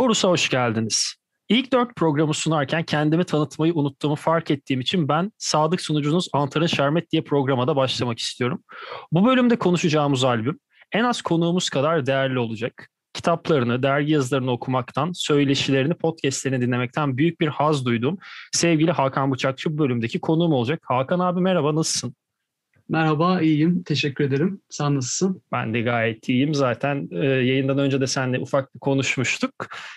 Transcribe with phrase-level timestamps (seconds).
[0.00, 1.14] Borus'a hoş geldiniz.
[1.48, 7.10] İlk dört programı sunarken kendimi tanıtmayı unuttuğumu fark ettiğim için ben sadık sunucunuz Antares Şermet
[7.10, 8.62] diye programa da başlamak istiyorum.
[9.12, 10.58] Bu bölümde konuşacağımız albüm
[10.92, 12.88] en az konuğumuz kadar değerli olacak.
[13.14, 18.18] Kitaplarını, dergi yazılarını okumaktan, söyleşilerini, podcastlerini dinlemekten büyük bir haz duydum.
[18.52, 20.80] Sevgili Hakan Bıçakçı bu bölümdeki konuğum olacak.
[20.84, 22.14] Hakan abi merhaba nasılsın?
[22.90, 23.82] Merhaba, iyiyim.
[23.82, 24.60] Teşekkür ederim.
[24.68, 25.42] Sen nasılsın?
[25.52, 26.54] Ben de gayet iyiyim.
[26.54, 29.52] Zaten e, yayından önce de seninle ufak bir konuşmuştuk.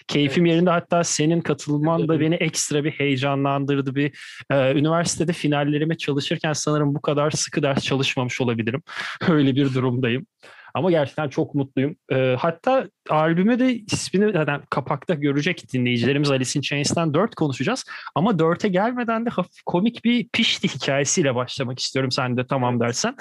[0.08, 0.54] Keyfim evet.
[0.54, 2.10] yerinde hatta senin katılman evet.
[2.10, 3.96] da beni ekstra bir heyecanlandırdı.
[3.96, 4.12] Bir
[4.52, 8.84] e, üniversitede finallerime çalışırken sanırım bu kadar sıkı ders çalışmamış olabilirim.
[9.30, 10.26] Öyle bir durumdayım.
[10.74, 11.96] Ama gerçekten çok mutluyum.
[12.12, 17.86] E, hatta albüme de ismini zaten kapakta görecek dinleyicilerimiz Alice in Chains'ten 4 konuşacağız.
[18.16, 23.16] Ama 4'e gelmeden de hafif komik bir pişti hikayesiyle başlamak istiyorum sen de tamam dersen.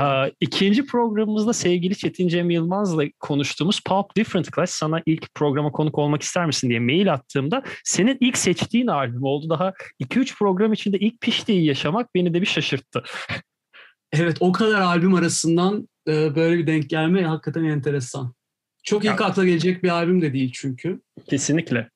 [0.00, 0.02] E,
[0.40, 6.22] ikinci programımızda sevgili Çetin Cem Yılmaz'la konuştuğumuz Pulp Different Class sana ilk programa konuk olmak
[6.22, 9.50] ister misin diye mail attığımda senin ilk seçtiğin albüm oldu.
[9.50, 13.04] Daha 2-3 program içinde ilk piştiği yaşamak beni de bir şaşırttı.
[14.12, 18.34] Evet o kadar albüm arasından e, böyle bir denk gelme hakikaten enteresan.
[18.82, 21.00] Çok ilk akla gelecek bir albüm de değil çünkü.
[21.28, 21.90] Kesinlikle.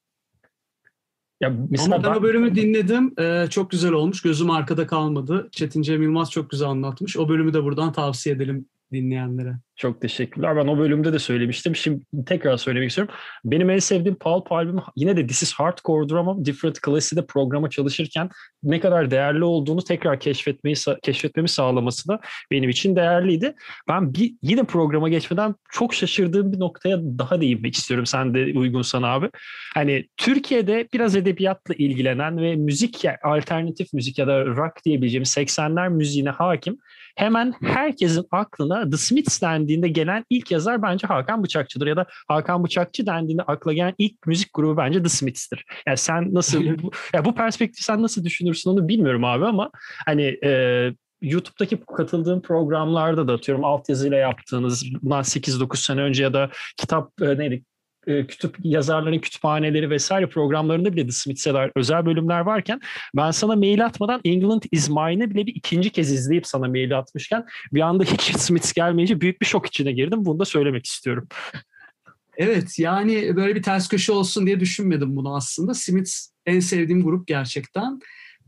[1.40, 3.14] Ya mesela Ama ben, ben o bölümü dinledim.
[3.18, 4.22] Ee, çok güzel olmuş.
[4.22, 5.48] Gözüm arkada kalmadı.
[5.52, 7.16] Çetin Cem Yılmaz çok güzel anlatmış.
[7.16, 9.54] O bölümü de buradan tavsiye edelim dinleyenlere.
[9.76, 10.56] Çok teşekkürler.
[10.56, 11.76] Ben o bölümde de söylemiştim.
[11.76, 13.14] Şimdi tekrar söylemek istiyorum.
[13.44, 18.28] Benim en sevdiğim Pulp albümü yine de This is Hardcore'dur ama Different Class'ı programa çalışırken
[18.62, 23.54] ne kadar değerli olduğunu tekrar keşfetmeyi keşfetmemi sağlaması da benim için değerliydi.
[23.88, 28.06] Ben bir, yine programa geçmeden çok şaşırdığım bir noktaya daha değinmek istiyorum.
[28.06, 29.30] Sen de uygunsan abi.
[29.74, 36.30] Hani Türkiye'de biraz edebiyatla ilgilenen ve müzik alternatif müzik ya da rock diyebileceğimiz 80'ler müziğine
[36.30, 36.78] hakim
[37.16, 42.64] hemen herkesin aklına The Smiths dendiğinde gelen ilk yazar bence Hakan Bıçakçı'dır ya da Hakan
[42.64, 45.64] Bıçakçı dendiğinde akla gelen ilk müzik grubu bence The Smiths'tir.
[45.86, 49.70] Yani sen nasıl bu, ya bu perspektif sen nasıl düşünürsün onu bilmiyorum abi ama
[50.06, 50.92] hani e,
[51.22, 57.38] YouTube'daki katıldığım programlarda da atıyorum altyazıyla yaptığınız bundan 8-9 sene önce ya da kitap e,
[57.38, 57.62] neydi
[58.06, 62.80] e, kütüp yazarların kütüphaneleri vesaire programlarında bile The Smiths'e özel bölümler varken
[63.16, 67.46] ben sana mail atmadan England is Mine'ı bile bir ikinci kez izleyip sana mail atmışken
[67.72, 70.24] bir anda hiç Smiths gelmeyince büyük bir şok içine girdim.
[70.24, 71.28] Bunu da söylemek istiyorum.
[72.36, 75.74] Evet yani böyle bir ters köşe olsun diye düşünmedim bunu aslında.
[75.74, 78.00] Smiths en sevdiğim grup gerçekten.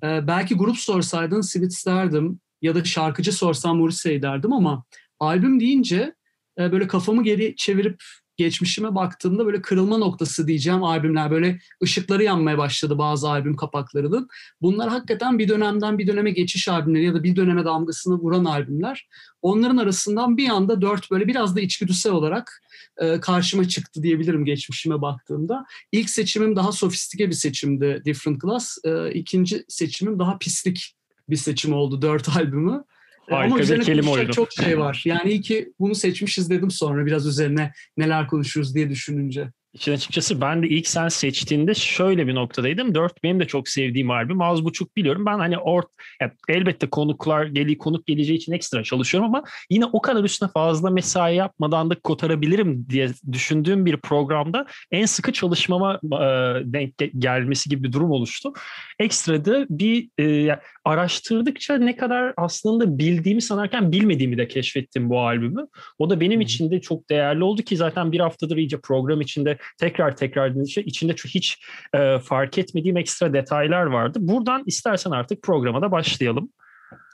[0.04, 4.84] Ee, belki grup sorsaydın Smiths derdim ya da şarkıcı sorsam Morrissey derdim ama
[5.20, 6.14] albüm deyince
[6.58, 8.02] e, böyle kafamı geri çevirip
[8.36, 11.30] geçmişime baktığımda böyle kırılma noktası diyeceğim albümler.
[11.30, 14.28] Böyle ışıkları yanmaya başladı bazı albüm kapaklarının.
[14.62, 19.08] Bunlar hakikaten bir dönemden bir döneme geçiş albümleri ya da bir döneme damgasını vuran albümler.
[19.42, 22.62] Onların arasından bir anda dört böyle biraz da içgüdüsel olarak
[22.96, 25.64] e, karşıma çıktı diyebilirim geçmişime baktığımda.
[25.92, 28.78] İlk seçimim daha sofistike bir seçimdi Different Class.
[28.84, 30.94] E, ikinci seçimim daha pislik
[31.28, 32.84] bir seçim oldu dört albümü.
[33.30, 34.32] Harika Ama bir kelime oydu.
[34.32, 35.02] Çok şey var.
[35.04, 39.52] Yani iyi ki bunu seçmişiz dedim sonra biraz üzerine neler konuşuruz diye düşününce.
[39.74, 42.94] İçin açıkçası ben de ilk sen seçtiğinde şöyle bir noktadaydım.
[42.94, 44.42] Dört benim de çok sevdiğim albüm.
[44.42, 45.26] Az buçuk biliyorum.
[45.26, 45.86] Ben hani ort,
[46.20, 50.90] yani elbette konuklar geli konuk geleceği için ekstra çalışıyorum ama yine o kadar üstüne fazla
[50.90, 56.18] mesai yapmadan da kotarabilirim diye düşündüğüm bir programda en sıkı çalışmama e,
[56.64, 58.52] denk gelmesi gibi bir durum oluştu.
[58.98, 65.66] Ekstra da bir e, araştırdıkça ne kadar aslında bildiğimi sanarken bilmediğimi de keşfettim bu albümü.
[65.98, 69.58] O da benim için de çok değerli oldu ki zaten bir haftadır iyice program içinde
[69.78, 71.58] tekrar tekrar dinleyince içinde hiç
[71.94, 74.18] e, fark etmediğim ekstra detaylar vardı.
[74.22, 76.48] Buradan istersen artık programa da başlayalım.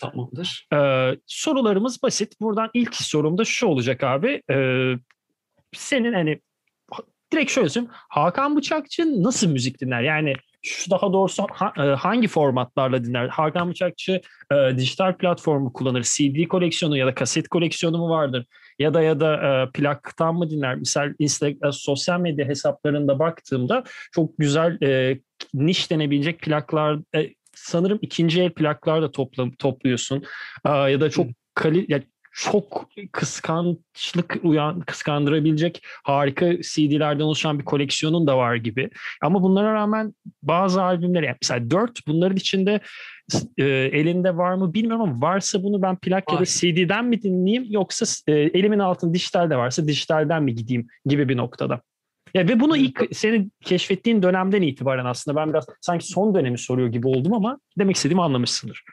[0.00, 0.66] Tamamdır.
[0.72, 2.40] Ee, sorularımız basit.
[2.40, 4.42] Buradan ilk sorum da şu olacak abi.
[4.50, 4.94] Ee,
[5.72, 6.40] senin hani
[7.32, 7.94] direkt şöyle söyleyeyim.
[8.08, 10.02] Hakan Bıçakçı nasıl müzik dinler?
[10.02, 11.46] Yani şu daha doğrusu
[11.78, 13.28] e, hangi formatlarla dinler?
[13.28, 14.20] Hakan Bıçakçı
[14.52, 16.02] e, dijital platformu kullanır.
[16.02, 18.46] CD koleksiyonu ya da kaset koleksiyonu mu vardır?
[18.78, 20.76] Ya da ya da e, plaktan mı dinler?
[20.76, 25.20] Misal Instagram, sosyal medya hesaplarında baktığımda çok güzel e,
[25.54, 30.24] niş denebilecek plaklar e, sanırım ikinci el plaklar da topla, topluyorsun.
[30.64, 32.04] E, ya da çok kali, yani
[32.38, 38.90] çok kıskançlık uyan, kıskandırabilecek harika CD'lerden oluşan bir koleksiyonun da var gibi.
[39.22, 42.80] Ama bunlara rağmen bazı albümler, yani mesela 4 bunların içinde
[43.58, 46.34] e, elinde var mı bilmiyorum ama varsa bunu ben plak var.
[46.34, 51.28] ya da CD'den mi dinleyeyim yoksa e, elimin altında dijitalde varsa dijitalden mi gideyim gibi
[51.28, 51.80] bir noktada.
[52.34, 56.88] Ya ve bunu ilk senin keşfettiğin dönemden itibaren aslında ben biraz sanki son dönemi soruyor
[56.88, 58.84] gibi oldum ama demek istediğimi anlamışsındır.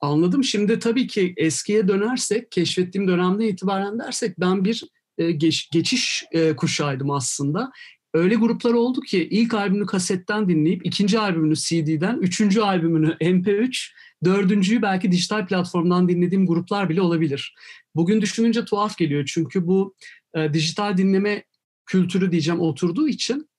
[0.00, 0.44] Anladım.
[0.44, 4.84] Şimdi tabii ki eskiye dönersek, keşfettiğim dönemden itibaren dersek ben bir
[5.18, 7.72] e, geç, geçiş e, kuşağıydım aslında.
[8.14, 13.92] öyle gruplar oldu ki ilk albümünü kasetten dinleyip ikinci albümünü CD'den, üçüncü albümünü MP3,
[14.24, 17.54] dördüncüyü belki dijital platformdan dinlediğim gruplar bile olabilir.
[17.94, 19.94] Bugün düşününce tuhaf geliyor çünkü bu
[20.34, 21.44] e, dijital dinleme
[21.86, 23.50] kültürü diyeceğim oturduğu için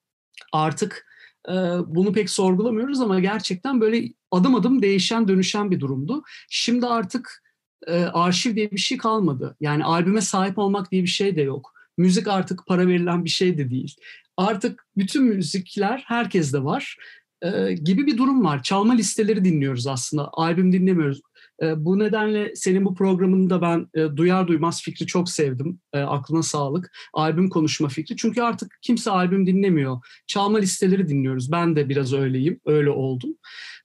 [0.53, 1.05] artık
[1.49, 1.53] e,
[1.88, 6.24] bunu pek sorgulamıyoruz ama gerçekten böyle adım adım değişen dönüşen bir durumdu.
[6.50, 7.44] Şimdi artık
[7.88, 9.56] e, arşiv diye bir şey kalmadı.
[9.60, 11.74] Yani albüme sahip olmak diye bir şey de yok.
[11.98, 13.95] Müzik artık para verilen bir şey de değil.
[14.38, 16.98] Artık bütün müzikler herkeste var
[17.42, 18.63] e, gibi bir durum var.
[18.63, 20.30] Çalma listeleri dinliyoruz aslında.
[20.34, 21.22] Albüm dinlemiyoruz.
[21.62, 25.80] E, bu nedenle senin bu programında ben e, duyar duymaz fikri çok sevdim.
[25.94, 26.92] E, aklına sağlık.
[27.13, 28.16] Albüm konuşma fikri.
[28.16, 29.98] Çünkü artık kimse albüm dinlemiyor.
[30.28, 31.52] Çalma listeleri dinliyoruz.
[31.52, 32.60] Ben de biraz öyleyim.
[32.66, 33.36] Öyle oldum.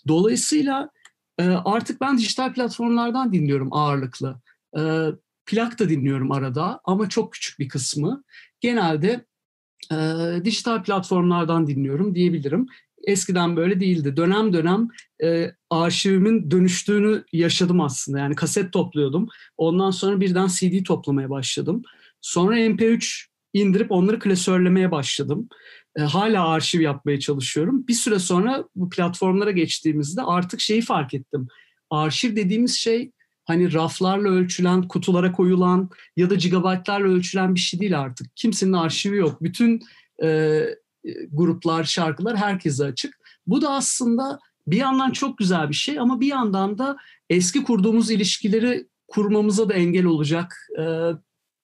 [0.08, 0.90] Dolayısıyla
[1.38, 4.40] e, artık ben dijital platformlardan dinliyorum ağırlıklı.
[5.46, 8.24] Plak da dinliyorum arada ama çok küçük bir kısmı.
[8.60, 9.26] Genelde
[9.92, 9.96] e,
[10.44, 12.66] dijital platformlardan dinliyorum diyebilirim
[13.06, 14.16] eskiden böyle değildi.
[14.16, 14.88] Dönem dönem
[15.22, 18.18] e, arşivimin dönüştüğünü yaşadım aslında.
[18.18, 19.28] Yani kaset topluyordum.
[19.56, 21.82] Ondan sonra birden CD toplamaya başladım.
[22.20, 25.48] Sonra MP3 indirip onları klasörlemeye başladım.
[25.98, 27.86] E, hala arşiv yapmaya çalışıyorum.
[27.88, 31.48] Bir süre sonra bu platformlara geçtiğimizde artık şeyi fark ettim.
[31.90, 33.12] Arşiv dediğimiz şey
[33.44, 38.36] hani raflarla ölçülen, kutulara koyulan ya da gigabaytlarla ölçülen bir şey değil artık.
[38.36, 39.42] Kimsenin arşivi yok.
[39.42, 39.82] Bütün
[40.22, 40.60] e,
[41.32, 43.14] gruplar, şarkılar herkese açık.
[43.46, 46.96] Bu da aslında bir yandan çok güzel bir şey ama bir yandan da
[47.30, 50.68] eski kurduğumuz ilişkileri kurmamıza da engel olacak.
[50.78, 50.84] E,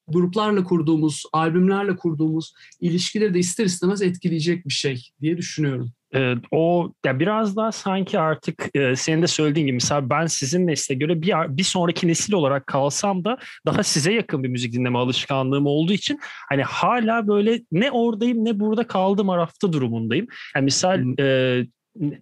[0.08, 5.92] gruplarla kurduğumuz, albümlerle kurduğumuz ilişkileri de ister istemez etkileyecek bir şey diye düşünüyorum.
[6.14, 10.66] Ee, o ya biraz daha sanki artık e, senin de söylediğin gibi mesela ben sizin
[10.66, 14.98] nesle göre bir bir sonraki nesil olarak kalsam da daha size yakın bir müzik dinleme
[14.98, 20.26] alışkanlığım olduğu için hani hala böyle ne oradayım ne burada kaldım arafta durumundayım.
[20.56, 21.66] Yani misal e,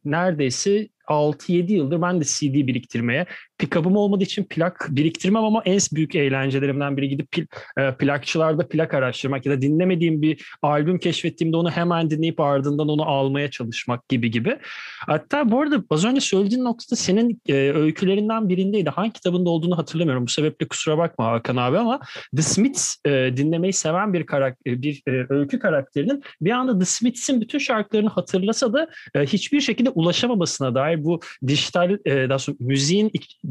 [0.04, 3.26] neredeyse 6-7 yıldır ben de CD biriktirmeye,
[3.60, 7.46] pick-up'ım olmadığı için plak biriktirmem ama en büyük eğlencelerimden biri gidip pil,
[7.78, 13.02] e, plakçılarda plak araştırmak ya da dinlemediğim bir albüm keşfettiğimde onu hemen dinleyip ardından onu
[13.02, 14.58] almaya çalışmak gibi gibi.
[15.06, 18.90] Hatta bu arada az önce söylediğin noktada senin e, öykülerinden birindeydi.
[18.90, 20.26] Hangi kitabında olduğunu hatırlamıyorum.
[20.26, 22.00] Bu sebeple kusura bakma Hakan abi ama
[22.36, 27.40] The Smiths e, dinlemeyi seven bir karakter, bir e, öykü karakterinin bir anda The Smiths'in
[27.40, 33.10] bütün şarkılarını hatırlasa da e, hiçbir şekilde ulaşamamasına dair bu dijital e, daha sonra müziğin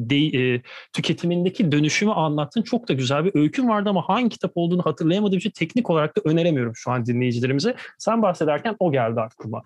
[0.10, 0.62] de, e,
[0.94, 2.62] tüketimindeki dönüşümü anlattın.
[2.62, 6.22] Çok da güzel bir öykün vardı ama hangi kitap olduğunu hatırlayamadığım için teknik olarak da
[6.26, 7.76] öneremiyorum şu an dinleyicilerimize.
[7.98, 9.64] Sen bahsederken o geldi aklıma.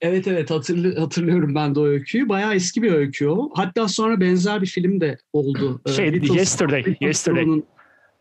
[0.00, 2.28] Evet evet hatırlı, hatırlıyorum ben de o öyküyü.
[2.28, 3.50] Bayağı eski bir öykü o.
[3.54, 5.80] Hatta sonra benzer bir film de oldu.
[5.96, 6.84] Şey, Beatles, Yesterday.
[6.86, 7.46] Beatles Yesterday.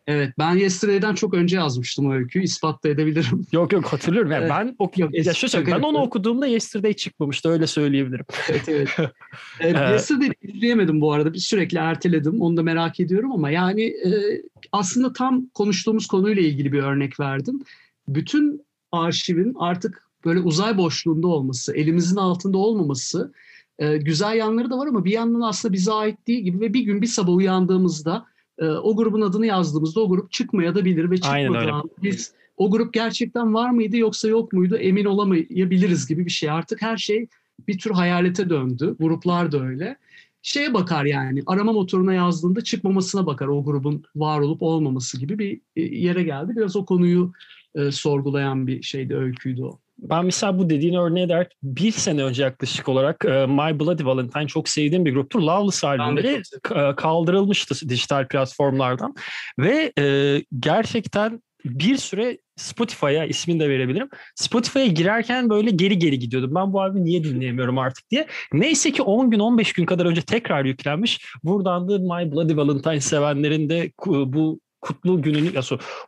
[0.07, 2.45] Evet ben Yesterday'den çok önce yazmıştım o öyküyü.
[2.45, 3.45] İspat da edebilirim.
[3.51, 4.31] Yok yok hatırlıyorum.
[4.31, 8.25] Yani ben ok yok, ya şu ben onu okuduğumda Yesterday çıkmamıştı öyle söyleyebilirim.
[8.49, 8.89] Evet evet.
[9.59, 11.33] ee, Yesterday'i izleyemedim bu arada.
[11.33, 12.41] Bir sürekli erteledim.
[12.41, 14.41] Onu da merak ediyorum ama yani e,
[14.71, 17.63] aslında tam konuştuğumuz konuyla ilgili bir örnek verdim.
[18.07, 23.33] Bütün arşivin artık böyle uzay boşluğunda olması, elimizin altında olmaması
[23.79, 26.81] e, güzel yanları da var ama bir yandan aslında bize ait değil gibi ve bir
[26.81, 28.25] gün bir sabah uyandığımızda
[28.59, 32.93] e, o grubun adını yazdığımızda o grup çıkmaya da bilir ve çıkmadan biz o grup
[32.93, 36.49] gerçekten var mıydı yoksa yok muydu emin olamayabiliriz gibi bir şey.
[36.49, 37.27] Artık her şey
[37.67, 38.95] bir tür hayalete döndü.
[38.99, 39.97] Gruplar da öyle.
[40.41, 45.61] Şeye bakar yani arama motoruna yazdığında çıkmamasına bakar o grubun var olup olmaması gibi bir
[45.75, 46.55] e, yere geldi.
[46.55, 47.33] Biraz o konuyu
[47.75, 52.43] e, sorgulayan bir şeydi, öyküydü o ben mesela bu dediğin örneğe der bir sene önce
[52.43, 55.41] yaklaşık olarak e, My Bloody Valentine çok sevdiğim bir gruptur.
[55.41, 56.41] Loveless albümleri
[56.75, 59.15] e, kaldırılmıştı dijital platformlardan
[59.59, 64.09] ve e, gerçekten bir süre Spotify'a ismini de verebilirim.
[64.35, 66.55] Spotify'a girerken böyle geri geri gidiyordum.
[66.55, 68.27] Ben bu albümü niye dinleyemiyorum artık diye.
[68.53, 71.25] Neyse ki 10 gün 15 gün kadar önce tekrar yüklenmiş.
[71.43, 75.61] Buradan da My Bloody Valentine sevenlerin de bu kutlu gününü ya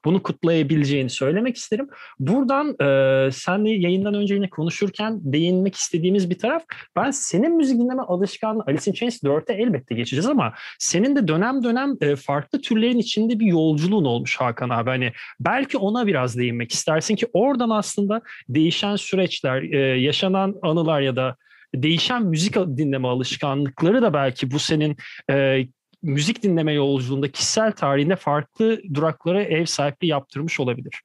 [0.06, 1.88] bunu kutlayabileceğini söylemek isterim.
[2.20, 6.64] Buradan e, senle yayından önce yine konuşurken değinmek istediğimiz bir taraf
[6.96, 11.64] ben senin müzik dinleme alışkanlığı Alice in Chains 4'e elbette geçeceğiz ama senin de dönem
[11.64, 14.90] dönem e, farklı türlerin içinde bir yolculuğun olmuş Hakan abi.
[14.90, 21.16] Hani belki ona biraz değinmek istersin ki oradan aslında değişen süreçler, e, yaşanan anılar ya
[21.16, 21.36] da
[21.76, 24.98] değişen müzik dinleme alışkanlıkları da belki bu senin
[25.32, 25.68] e,
[26.02, 31.02] müzik dinleme yolculuğunda kişisel tarihinde farklı duraklara ev sahipliği yaptırmış olabilir.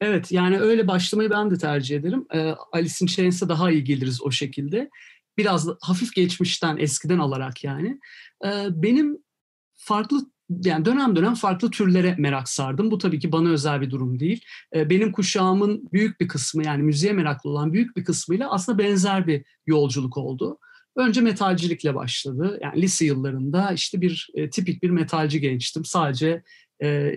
[0.00, 2.26] Evet yani öyle başlamayı ben de tercih ederim.
[2.34, 4.90] Ee, Alice in Chains'e daha iyi geliriz o şekilde.
[5.38, 7.98] Biraz hafif geçmişten eskiden alarak yani.
[8.44, 9.18] Ee, benim
[9.74, 10.26] farklı
[10.64, 12.90] yani dönem dönem farklı türlere merak sardım.
[12.90, 14.44] Bu tabii ki bana özel bir durum değil.
[14.74, 19.44] Benim kuşağımın büyük bir kısmı yani müziğe meraklı olan büyük bir kısmıyla aslında benzer bir
[19.66, 20.58] yolculuk oldu.
[20.96, 22.58] Önce metalcilikle başladı.
[22.62, 25.84] Yani lise yıllarında işte bir e, tipik bir metalci gençtim.
[25.84, 26.42] Sadece
[26.82, 27.14] e,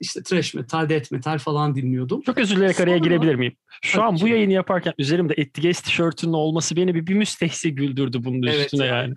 [0.00, 2.22] işte trash metal, death metal falan dinliyordum.
[2.22, 3.56] Çok özür dilerim araya girebilir miyim?
[3.82, 8.42] Şu an bu yayını yaparken üzerimde Ettiges tişörtünün olması beni bir, bir müstehsi güldürdü bunun
[8.42, 9.14] evet, üstüne yani.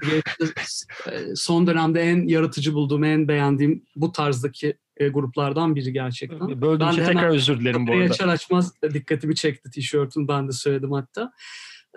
[1.11, 6.61] E, son dönemde en yaratıcı bulduğum, en beğendiğim bu tarzdaki e, gruplardan biri gerçekten.
[6.61, 8.03] Böldüğüm için tekrar özür dilerim bu arada.
[8.03, 11.31] Açar açmaz dikkatimi çekti tişörtün ben de söyledim hatta.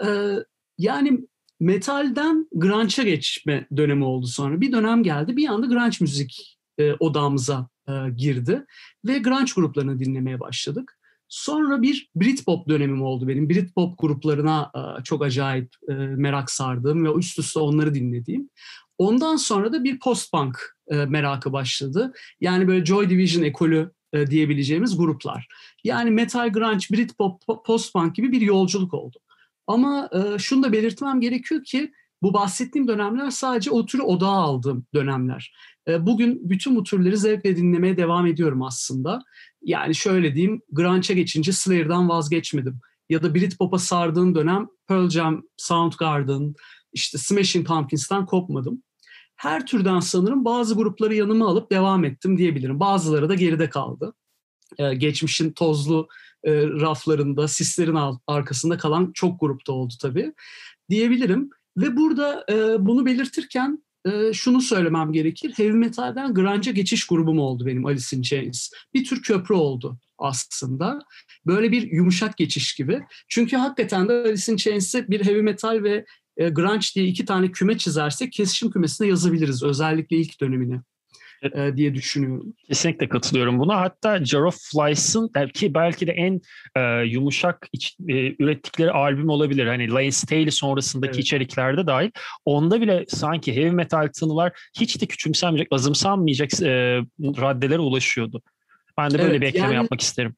[0.04, 0.08] Ee,
[0.78, 1.18] yani
[1.60, 4.60] metalden grunge'a geçme dönemi oldu sonra.
[4.60, 8.64] Bir dönem geldi bir anda grunge müzik e, odamıza e, girdi
[9.06, 10.96] ve grunge gruplarını dinlemeye başladık.
[11.28, 13.50] Sonra bir Britpop dönemim oldu benim.
[13.50, 18.50] Britpop gruplarına e, çok acayip e, merak sardığım ve üst üste onları dinlediğim.
[18.98, 22.12] Ondan sonra da bir post-punk e, merakı başladı.
[22.40, 25.48] Yani böyle Joy Division ekolü e, diyebileceğimiz gruplar.
[25.84, 29.18] Yani metal, grunge, Britpop, post-punk gibi bir yolculuk oldu.
[29.70, 34.86] Ama e, şunu da belirtmem gerekiyor ki bu bahsettiğim dönemler sadece o türü odağa aldığım
[34.94, 35.54] dönemler.
[35.88, 39.22] E, bugün bütün bu türleri zevkle dinlemeye devam ediyorum aslında.
[39.62, 42.80] Yani şöyle diyeyim, grunge'a geçince Slayer'dan vazgeçmedim.
[43.08, 46.54] Ya da Britpop'a sardığım dönem Pearl Jam, Soundgarden,
[46.92, 48.82] işte Smashing Pumpkins'ten kopmadım.
[49.36, 52.80] Her türden sanırım bazı grupları yanıma alıp devam ettim diyebilirim.
[52.80, 54.14] Bazıları da geride kaldı.
[54.78, 56.08] Ee, geçmişin tozlu
[56.44, 60.32] e, raflarında, sislerin arkasında kalan çok grupta oldu tabii
[60.90, 61.50] diyebilirim.
[61.76, 65.52] Ve burada e, bunu belirtirken e, şunu söylemem gerekir.
[65.56, 68.70] Heavy metalden grunge'a geçiş grubum oldu benim Alice in Chains.
[68.94, 70.98] Bir tür köprü oldu aslında.
[71.46, 73.02] Böyle bir yumuşak geçiş gibi.
[73.28, 76.04] Çünkü hakikaten de Alice in Chains'i bir heavy metal ve
[76.36, 79.62] e, grunge diye iki tane küme çizersek kesişim kümesine yazabiliriz.
[79.62, 80.80] Özellikle ilk dönemini
[81.42, 82.54] e, diye düşünüyorum.
[82.68, 83.80] Kesinlikle katılıyorum buna.
[83.80, 86.40] Hatta Jar of Flies'ın belki belki de en
[86.76, 89.66] e, yumuşak iç, e, ürettikleri albüm olabilir.
[89.66, 91.24] Hani Lane Staley sonrasındaki evet.
[91.24, 92.10] içeriklerde dahil.
[92.44, 96.66] Onda bile sanki heavy metal tınılar hiç de küçümsenmeyecek, azımsanmayacak e,
[97.20, 98.42] raddelere ulaşıyordu.
[98.98, 100.34] Ben de böyle evet, bir ekleme yani, yapmak isterim.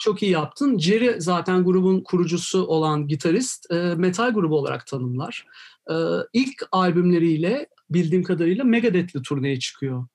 [0.00, 0.78] Çok iyi yaptın.
[0.78, 5.46] Jerry zaten grubun kurucusu olan gitarist e, metal grubu olarak tanımlar.
[5.90, 5.94] E,
[6.32, 10.06] ilk albümleriyle bildiğim kadarıyla Megadeth'li turneye çıkıyor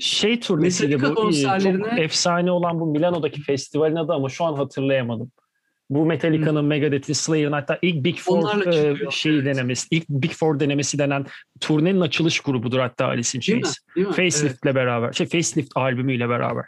[0.00, 1.84] şey turnesiydi bu konserlerine...
[1.90, 5.30] çok efsane olan bu Milano'daki festivalin adı ama şu an hatırlayamadım.
[5.90, 6.68] Bu Metallica'nın, hmm.
[6.68, 9.46] Megadeth'in, Slayer'ın hatta ilk Big Four e, şeyi evet.
[9.46, 11.26] denemesi, ilk Big Four denemesi denen
[11.60, 13.78] turnenin açılış grubudur hatta Alice in Chains.
[13.94, 14.74] Facelift'le evet.
[14.74, 16.64] beraber, şey Facelift albümüyle beraber.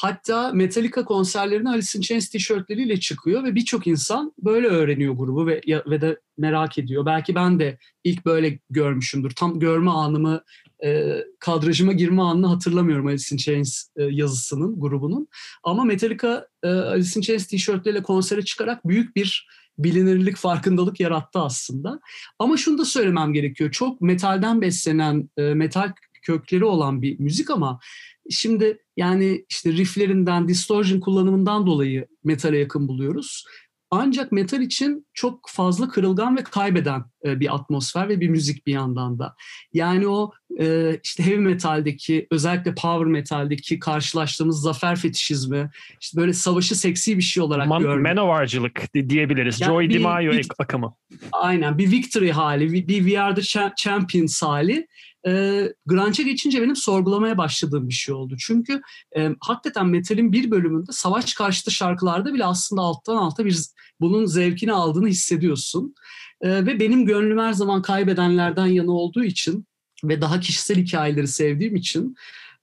[0.00, 5.60] Hatta Metallica konserlerine Alice in Chains tişörtleriyle çıkıyor ve birçok insan böyle öğreniyor grubu ve
[5.66, 7.06] ve de merak ediyor.
[7.06, 9.30] Belki ben de ilk böyle görmüşümdür.
[9.30, 10.42] Tam görme anımı,
[10.84, 15.28] e, kadrajıma girme anını hatırlamıyorum Alice in Chains e, yazısının, grubunun.
[15.62, 22.00] Ama Metallica e, Alice in Chains tişörtleriyle konsere çıkarak büyük bir bilinirlik, farkındalık yarattı aslında.
[22.38, 23.70] Ama şunu da söylemem gerekiyor.
[23.70, 27.80] Çok metalden beslenen, e, metal kökleri olan bir müzik ama
[28.30, 33.44] Şimdi yani işte rifflerinden, distortion kullanımından dolayı metale yakın buluyoruz.
[33.90, 38.72] Ancak metal için çok fazla kırılgan ve kaybeden e, bir atmosfer ve bir müzik bir
[38.72, 39.34] yandan da.
[39.72, 45.70] Yani o e, işte heavy metaldeki özellikle power metaldeki karşılaştığımız zafer fetişizmi,
[46.00, 48.16] işte böyle savaşı seksi bir şey olarak Man, görmek.
[48.16, 49.60] Manowarcılık diyebiliriz.
[49.60, 50.94] Yani Joy DiMaggio akımı.
[51.32, 54.86] Aynen bir victory hali, bir, bir We Are The Champions hali
[55.28, 58.36] e, grunge'a geçince benim sorgulamaya başladığım bir şey oldu.
[58.38, 58.80] Çünkü
[59.16, 63.58] e, hakikaten metalin bir bölümünde savaş karşıtı şarkılarda bile aslında alttan alta bir
[64.00, 65.94] bunun zevkini aldığını hissediyorsun.
[66.40, 69.66] E, ve benim gönlüm her zaman kaybedenlerden yana olduğu için
[70.04, 72.14] ve daha kişisel hikayeleri sevdiğim için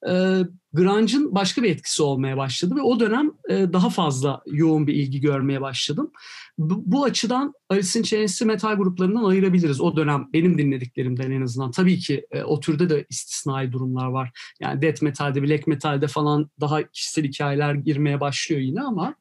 [0.10, 0.14] e,
[0.74, 5.22] grunge'ın başka bir etkisi olmaya başladı ve o dönem e, daha fazla yoğun bir ilgi
[5.22, 6.12] görmeye başladım.
[6.58, 9.82] Bu, bu açıdan Alice in Chains'i metal gruplarından ayırabiliriz.
[9.82, 11.72] O dönem benim dinlediklerimden en azından.
[11.72, 14.32] Tabii ki e, o türde de istisnai durumlar var.
[14.60, 19.16] Yani death metalde, black metalde falan daha kişisel hikayeler girmeye başlıyor yine ama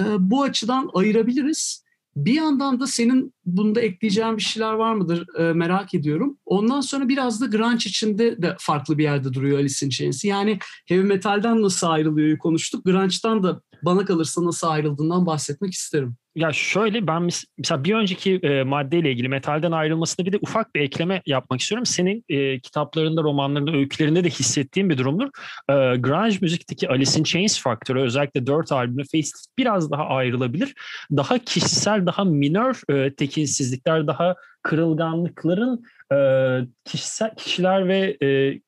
[0.00, 1.87] e, bu açıdan ayırabiliriz.
[2.24, 6.38] Bir yandan da senin bunda ekleyeceğin bir şeyler var mıdır e, merak ediyorum.
[6.46, 10.24] Ondan sonra biraz da grunge içinde de farklı bir yerde duruyor Alice in Chains.
[10.24, 12.84] Yani heavy metalden nasıl ayrılıyor konuştuk.
[12.84, 16.16] Grunge'dan da bana kalırsa nasıl ayrıldığından bahsetmek isterim.
[16.34, 20.80] Ya şöyle ben mesela bir önceki e, maddeyle ilgili metalden ayrılmasında bir de ufak bir
[20.80, 21.86] ekleme yapmak istiyorum.
[21.86, 25.28] Senin e, kitaplarında, romanlarında, öykülerinde de hissettiğim bir durumdur.
[25.68, 30.74] E, grunge müzikteki Alice in Chains faktörü özellikle dört albümü Facelift biraz daha ayrılabilir.
[31.16, 36.18] Daha kişisel, daha minör e, tekinsizlikler, daha kırılganlıkların e,
[36.84, 38.60] kişisel kişiler ve e,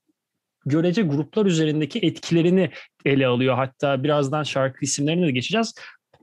[0.66, 2.70] görece gruplar üzerindeki etkilerini
[3.04, 3.54] ele alıyor.
[3.54, 5.74] Hatta birazdan şarkı isimlerine de geçeceğiz.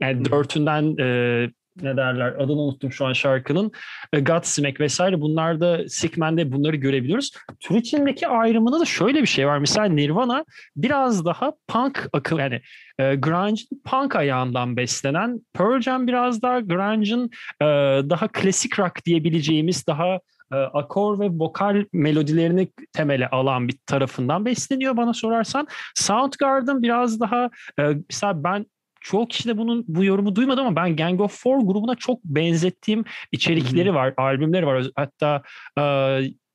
[0.01, 1.50] Yani dörtünden e,
[1.82, 3.72] ne derler adını unuttum şu an şarkının.
[4.13, 7.32] E, Godsmack vesaire bunlarda Sickman'de bunları görebiliyoruz.
[7.60, 9.58] Tür içindeki ayrımında da şöyle bir şey var.
[9.58, 12.62] Mesela Nirvana biraz daha punk akıl yani
[13.00, 17.29] e, grunge'ın punk ayağından beslenen Pearl Jam biraz daha grunge'ın
[17.62, 17.65] e,
[18.10, 20.20] daha klasik rock diyebileceğimiz daha
[20.51, 25.68] e, akor ve vokal melodilerini temele alan bir tarafından besleniyor bana sorarsan.
[25.96, 27.50] Soundgarden biraz daha
[27.80, 28.66] e, mesela ben
[29.01, 33.06] çoğu kişi de bunun bu yorumu duymadı ama ben Gang of Four grubuna çok benzettiğim
[33.32, 34.84] içerikleri var, albümleri var.
[34.96, 35.42] Hatta
[35.80, 35.84] e,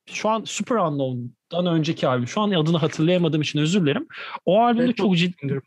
[0.07, 2.29] şu an Super Unknown'dan önceki albüm.
[2.29, 4.07] Şu an adını hatırlayamadığım için özür dilerim.
[4.45, 5.61] O albümde Bad çok ciddi...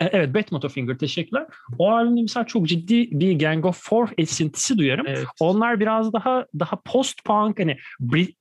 [0.00, 1.46] E, evet, Bad Motorfinger teşekkürler.
[1.78, 5.06] O albümde mesela çok ciddi bir Gang of Four esintisi duyarım.
[5.08, 5.26] Evet.
[5.40, 7.76] Onlar biraz daha daha post-punk hani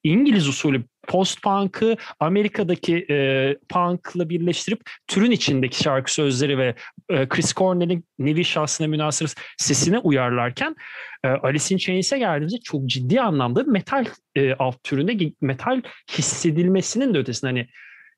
[0.04, 6.76] İngiliz usulü post-punk'ı Amerika'daki e, punk'la birleştirip türün içindeki şarkı sözleri ve
[7.10, 10.76] e, Chris Cornell'in nevi şahsına münasır sesine uyarlarken
[11.24, 17.18] e, Alice in Chains'e geldiğimizde çok ciddi anlamda metal e, alt türünde metal hissedilmesinin de
[17.18, 17.68] ötesinde hani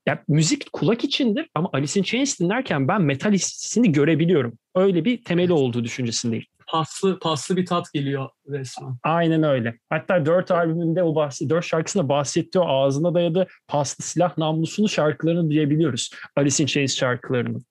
[0.08, 4.58] ya müzik kulak içindir ama Alice in Chains dinlerken ben metal hissini görebiliyorum.
[4.76, 8.98] Öyle bir temeli olduğu düşüncesindeyim paslı paslı bir tat geliyor resmen.
[9.04, 9.78] Aynen öyle.
[9.90, 15.50] Hatta dört albümünde o bahsi, dört şarkısında bahsettiği o ağzına dayadı paslı silah namlusunu şarkılarını
[15.50, 16.10] duyabiliyoruz.
[16.36, 17.66] Alice in Chains şarkılarının.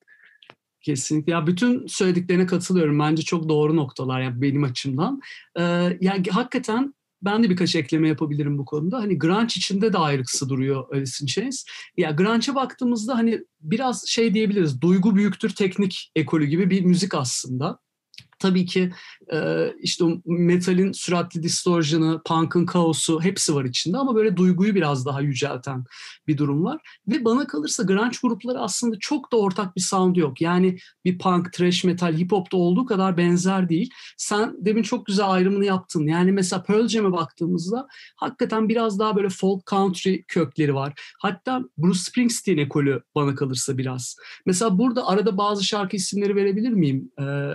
[0.81, 1.33] Kesinlikle.
[1.33, 3.01] Ya bütün söylediklerine katılıyorum.
[3.01, 5.21] Bence çok doğru noktalar yani benim açımdan.
[5.59, 5.63] Ee,
[6.01, 8.99] yani hakikaten ben de birkaç ekleme yapabilirim bu konuda.
[8.99, 11.65] Hani grunge içinde de ayrıksı duruyor Alice in Chains.
[11.97, 14.81] Ya grunge'a baktığımızda hani biraz şey diyebiliriz.
[14.81, 17.79] Duygu büyüktür teknik ekolü gibi bir müzik aslında
[18.39, 18.93] tabii ki
[19.33, 25.21] e, işte metalin süratli distortion'ı, punk'ın kaosu hepsi var içinde ama böyle duyguyu biraz daha
[25.21, 25.85] yücelten
[26.27, 27.01] bir durum var.
[27.09, 30.41] Ve bana kalırsa grunge grupları aslında çok da ortak bir sound yok.
[30.41, 33.91] Yani bir punk, thrash metal, hip hop'ta olduğu kadar benzer değil.
[34.17, 36.07] Sen demin çok güzel ayrımını yaptın.
[36.07, 40.93] Yani mesela Pearl Jam'e baktığımızda hakikaten biraz daha böyle folk country kökleri var.
[41.21, 44.17] Hatta Bruce Springsteen ekolü bana kalırsa biraz.
[44.47, 47.11] Mesela burada arada bazı şarkı isimleri verebilir miyim?
[47.21, 47.53] Ee,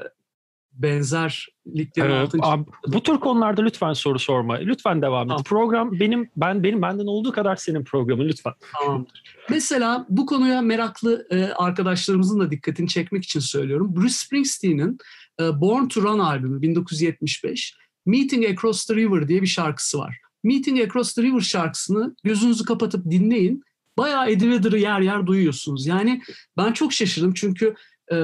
[0.75, 4.55] benzerliklerin evet, abi, bu tür konularda lütfen soru sorma.
[4.55, 5.41] Lütfen devam tamam.
[5.41, 5.45] et.
[5.45, 8.53] Program benim ben benim benden olduğu kadar senin programın lütfen.
[8.79, 9.23] Tamamdır.
[9.49, 13.95] Mesela bu konuya meraklı e, arkadaşlarımızın da dikkatini çekmek için söylüyorum.
[13.95, 14.97] Bruce Springsteen'in
[15.41, 20.17] e, Born to Run albümü 1975 Meeting Across the River diye bir şarkısı var.
[20.43, 23.63] Meeting Across the River şarkısını gözünüzü kapatıp dinleyin.
[23.97, 25.88] Bayağı Eddie Vedder'ı yer yer duyuyorsunuz.
[25.88, 26.21] Yani
[26.57, 27.75] ben çok şaşırdım çünkü
[28.11, 28.15] e,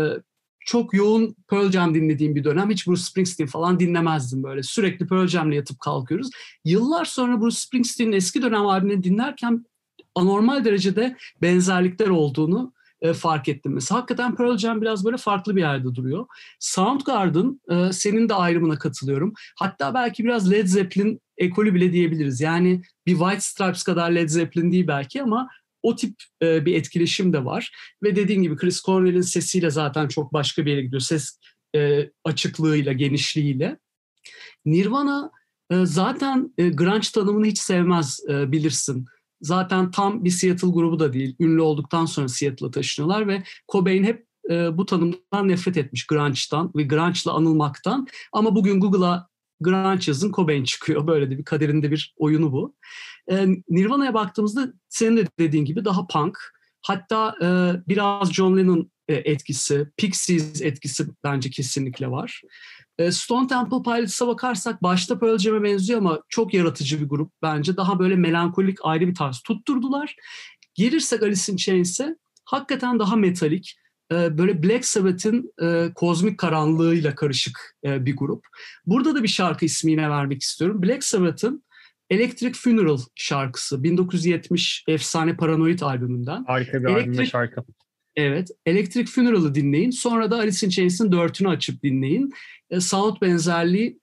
[0.71, 2.69] çok yoğun Pearl Jam dinlediğim bir dönem.
[2.69, 4.63] Hiç Bruce Springsteen falan dinlemezdim böyle.
[4.63, 6.29] Sürekli Pearl Jam'le yatıp kalkıyoruz.
[6.65, 9.65] Yıllar sonra Bruce Springsteen'in eski dönem albümünü dinlerken
[10.15, 13.73] anormal derecede benzerlikler olduğunu e, fark ettim.
[13.73, 16.25] Mesela hakikaten Pearl Jam biraz böyle farklı bir yerde duruyor.
[16.60, 19.34] Soundgarden e, senin de ayrımına katılıyorum.
[19.60, 22.41] Hatta belki biraz Led Zeppelin ekolü bile diyebiliriz.
[22.41, 25.49] Yani bir White Stripes kadar Led Zeppelin değil belki ama
[25.83, 27.71] o tip e, bir etkileşim de var.
[28.03, 31.01] Ve dediğim gibi Chris Cornell'in sesiyle zaten çok başka bir yere gidiyor.
[31.01, 31.39] Ses
[31.75, 33.79] e, açıklığıyla, genişliğiyle.
[34.65, 35.31] Nirvana
[35.71, 39.05] e, zaten e, grunge tanımını hiç sevmez e, bilirsin.
[39.41, 41.35] Zaten tam bir Seattle grubu da değil.
[41.39, 46.83] Ünlü olduktan sonra Seattle'a taşınıyorlar ve Cobain hep e, bu tanımdan nefret etmiş grunge'dan ve
[46.83, 48.07] grunge'la anılmaktan.
[48.33, 49.30] Ama bugün Google'a
[49.62, 51.08] grunge yazın Cobain çıkıyor.
[51.08, 52.76] Böyle de bir kaderinde bir oyunu bu.
[53.32, 56.38] E, Nirvana'ya baktığımızda senin de dediğin gibi daha punk.
[56.82, 57.47] Hatta e,
[57.88, 62.41] biraz John Lennon e, etkisi, Pixies etkisi bence kesinlikle var.
[63.12, 67.78] Stone Temple Pilots'a bakarsak başta Pearl Jam'e benziyor ama çok yaratıcı bir grup bence.
[67.78, 70.15] Daha böyle melankolik ayrı bir tarz tutturdular.
[70.74, 73.76] Gelirsek Alice in Chains'e hakikaten daha metalik,
[74.12, 78.45] böyle Black Sabbath'in e, kozmik karanlığıyla karışık e, bir grup.
[78.86, 80.84] Burada da bir şarkı ismine vermek istiyorum.
[80.84, 81.63] Black Sabbath'ın
[82.10, 86.43] Electric Funeral şarkısı 1970 efsane Paranoid albümünden.
[86.43, 87.63] Harika bir Electric, albüm şarkı.
[88.15, 88.50] Evet.
[88.65, 89.91] Electric Funeral'ı dinleyin.
[89.91, 92.32] Sonra da Alice in Chains'in dörtünü açıp dinleyin.
[92.69, 94.00] E, sound benzerliği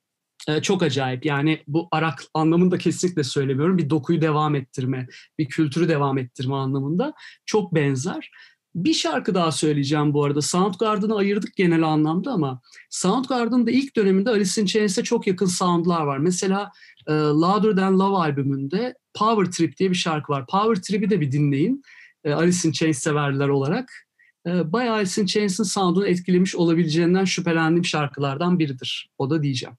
[0.47, 1.25] e, çok acayip.
[1.25, 3.77] Yani bu arak anlamında kesinlikle söylemiyorum.
[3.77, 5.07] Bir dokuyu devam ettirme,
[5.39, 7.13] bir kültürü devam ettirme anlamında
[7.45, 8.31] çok benzer.
[8.75, 10.41] Bir şarkı daha söyleyeceğim bu arada.
[10.41, 16.17] Soundgarden'ı ayırdık genel anlamda ama Soundgarden'da ilk döneminde Alice in Chains'e çok yakın soundlar var.
[16.17, 16.71] Mesela
[17.07, 20.45] e, Louder Than Love albümünde Power Trip diye bir şarkı var.
[20.47, 21.83] Power Trip'i de bir dinleyin.
[22.23, 24.07] E, Alice in Chains severler olarak.
[24.47, 29.09] E, bayağı Alice in Chains'in sound'unu etkilemiş olabileceğinden şüphelendiğim şarkılardan biridir.
[29.17, 29.75] O da diyeceğim.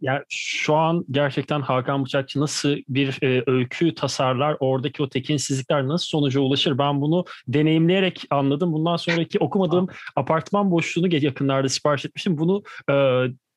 [0.00, 6.06] Ya şu an gerçekten Hakan Bıçakçı nasıl bir e, öykü tasarlar, oradaki o tekinsizlikler nasıl
[6.06, 6.78] sonuca ulaşır?
[6.78, 8.72] Ben bunu deneyimleyerek anladım.
[8.72, 12.38] Bundan sonraki okumadığım apartman boşluğunu yakınlarda sipariş etmiştim.
[12.38, 12.94] Bunu e,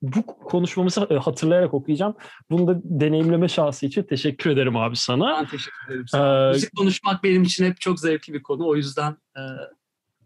[0.01, 2.15] bu konuşmamızı e, hatırlayarak okuyacağım.
[2.49, 5.37] Bunu da deneyimleme şansı için teşekkür ederim abi sana.
[5.37, 6.05] Ben teşekkür ederim.
[6.15, 8.67] Ee, Müzik konuşmak benim için hep çok zevkli bir konu.
[8.67, 9.41] O yüzden e,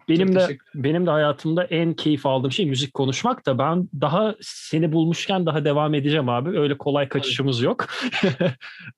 [0.10, 4.92] benim de benim de hayatımda en keyif aldığım şey müzik konuşmak da ben daha seni
[4.92, 6.60] bulmuşken daha devam edeceğim abi.
[6.60, 7.88] Öyle kolay kaçışımız yok.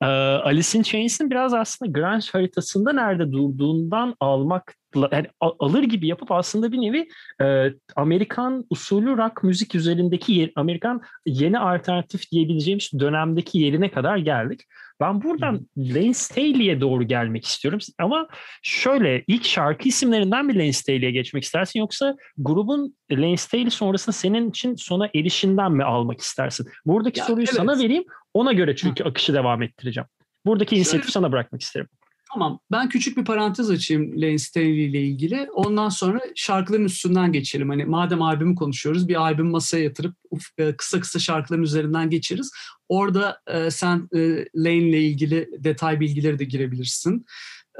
[0.00, 4.74] Alice in Chains'in biraz aslında grunge haritasında nerede durduğundan almak
[5.12, 7.08] yani alır gibi yapıp aslında bir nevi
[7.42, 14.60] e, Amerikan usulü rock müzik üzerindeki yer, Amerikan yeni alternatif diyebileceğimiz dönemdeki yerine kadar geldik.
[15.00, 15.66] Ben buradan.
[15.76, 17.80] Lane Staley'e doğru gelmek istiyorum.
[17.98, 18.28] Ama
[18.62, 24.50] şöyle ilk şarkı isimlerinden mi Lane Staley'e geçmek istersin yoksa grubun Lane Staley sonrasında senin
[24.50, 26.66] için sona erişinden mi almak istersin?
[26.86, 27.56] Buradaki ya, soruyu evet.
[27.56, 28.04] sana vereyim.
[28.34, 29.08] Ona göre çünkü Hı.
[29.08, 30.08] akışı devam ettireceğim.
[30.46, 31.88] Buradaki inisiyatifi sana bırakmak isterim.
[32.36, 32.60] Tamam.
[32.72, 35.48] Ben küçük bir parantez açayım Lane Staley ile ilgili.
[35.54, 37.68] Ondan sonra şarkıların üstünden geçelim.
[37.68, 40.14] Hani madem albümü konuşuyoruz bir albüm masaya yatırıp
[40.58, 42.50] e, kısa kısa şarkıların üzerinden geçeriz.
[42.88, 44.18] Orada e, sen e,
[44.54, 47.26] Lane ile ilgili detay bilgileri de girebilirsin.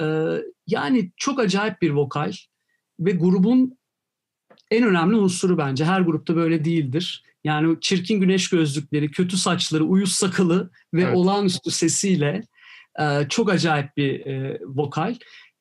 [0.02, 0.04] E,
[0.66, 2.32] yani çok acayip bir vokal
[3.00, 3.78] ve grubun
[4.70, 5.84] en önemli unsuru bence.
[5.84, 7.24] Her grupta böyle değildir.
[7.44, 11.16] Yani çirkin güneş gözlükleri, kötü saçları, uyuz sakalı ve evet.
[11.16, 12.42] olağanüstü sesiyle
[13.00, 15.14] e, çok acayip bir e, vokal.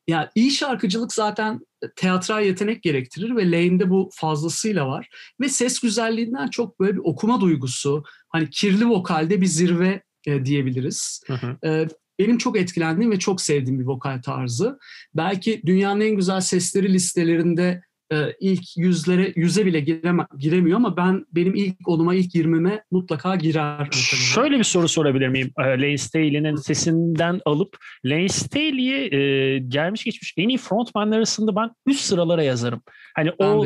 [0.07, 1.59] Yani iyi şarkıcılık zaten
[1.95, 5.09] teatral yetenek gerektirir ve Lane'de bu fazlasıyla var.
[5.41, 11.21] Ve ses güzelliğinden çok böyle bir okuma duygusu, hani kirli vokalde bir zirve e, diyebiliriz.
[11.27, 11.67] Hı hı.
[11.67, 11.87] E,
[12.19, 14.79] benim çok etkilendiğim ve çok sevdiğim bir vokal tarzı.
[15.13, 17.81] Belki dünyanın en güzel sesleri listelerinde
[18.13, 23.35] e, ilk yüzlere yüze bile gireme, giremiyor ama ben benim ilk onuma ilk 20'me mutlaka
[23.35, 23.87] girer.
[24.35, 25.51] Şöyle bir soru sorabilir miyim?
[25.59, 31.71] E, Lane Staley'nin sesinden alıp Lane Staley'i e, gelmiş geçmiş en iyi frontmanlar arasında ben
[31.87, 32.81] üst sıralara yazarım.
[33.15, 33.65] Hani ben o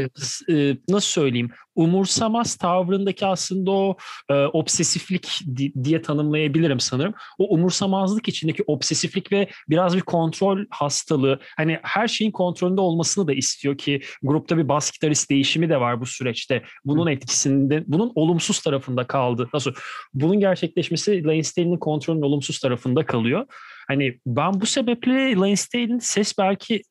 [0.52, 3.97] e, nasıl söyleyeyim umursamaz tavrındaki aslında o
[4.29, 7.13] e, obsesiflik di, diye tanımlayabilirim sanırım.
[7.37, 11.39] O umursamazlık içindeki obsesiflik ve biraz bir kontrol hastalığı.
[11.57, 16.01] Hani her şeyin kontrolünde olmasını da istiyor ki grupta bir bas gitarist değişimi de var
[16.01, 16.63] bu süreçte.
[16.85, 17.11] Bunun Hı.
[17.11, 19.49] etkisinde, bunun olumsuz tarafında kaldı.
[19.53, 19.73] Nasıl?
[20.13, 23.45] Bunun gerçekleşmesi Lane Staley'nin kontrolünün olumsuz tarafında kalıyor.
[23.87, 26.81] Hani ben bu sebeple Lane Staley'nin ses belki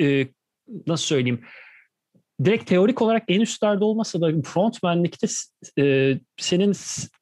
[0.00, 0.28] e,
[0.86, 1.40] nasıl söyleyeyim
[2.44, 5.26] direkt teorik olarak en üstlerde olmasa da frontmanlikte
[5.78, 6.72] e, senin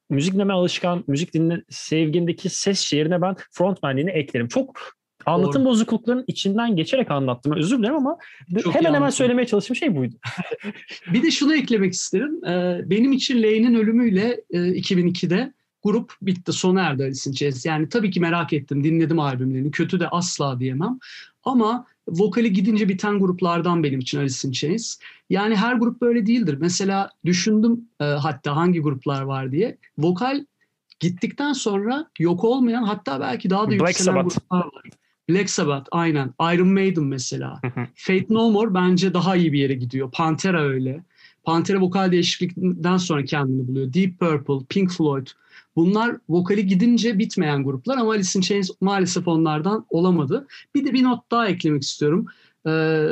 [0.09, 4.47] müzik dinleme alışkan, müzik dinle sevgindeki ses şehrine ben frontmanliğini eklerim.
[4.47, 4.79] Çok
[5.25, 5.69] anlatım Doğru.
[5.69, 7.53] bozukluklarının içinden geçerek anlattım.
[7.57, 8.17] Özür dilerim ama
[8.63, 10.15] Çok hemen hemen söylemeye çalıştığım şey buydu.
[11.13, 12.45] bir de şunu eklemek isterim.
[12.45, 15.53] Ee, benim için Lane'in ölümüyle 2002'de e,
[15.83, 17.65] grup bitti, sona erdi Alice in Chains.
[17.65, 19.71] Yani tabii ki merak ettim, dinledim albümlerini.
[19.71, 20.99] Kötü de asla diyemem.
[21.43, 24.97] Ama vokali gidince biten gruplardan benim için Alice in Chains.
[25.29, 26.57] Yani her grup böyle değildir.
[26.59, 29.77] Mesela düşündüm e, hatta hangi gruplar var diye.
[29.97, 30.45] Vokal
[30.99, 34.35] gittikten sonra yok olmayan hatta belki daha da Black yükselen Sabbath.
[34.35, 34.83] gruplar var.
[35.29, 36.33] Black Sabbath aynen.
[36.53, 37.61] Iron Maiden mesela.
[37.95, 40.11] Fate No More bence daha iyi bir yere gidiyor.
[40.11, 41.03] Pantera öyle.
[41.43, 43.93] Pantera vokal değişiklikten sonra kendini buluyor.
[43.93, 45.27] Deep Purple, Pink Floyd.
[45.75, 50.47] Bunlar vokali gidince bitmeyen gruplar ama Alice in Chains maalesef onlardan olamadı.
[50.75, 52.25] Bir de bir not daha eklemek istiyorum.
[52.67, 53.07] Ee,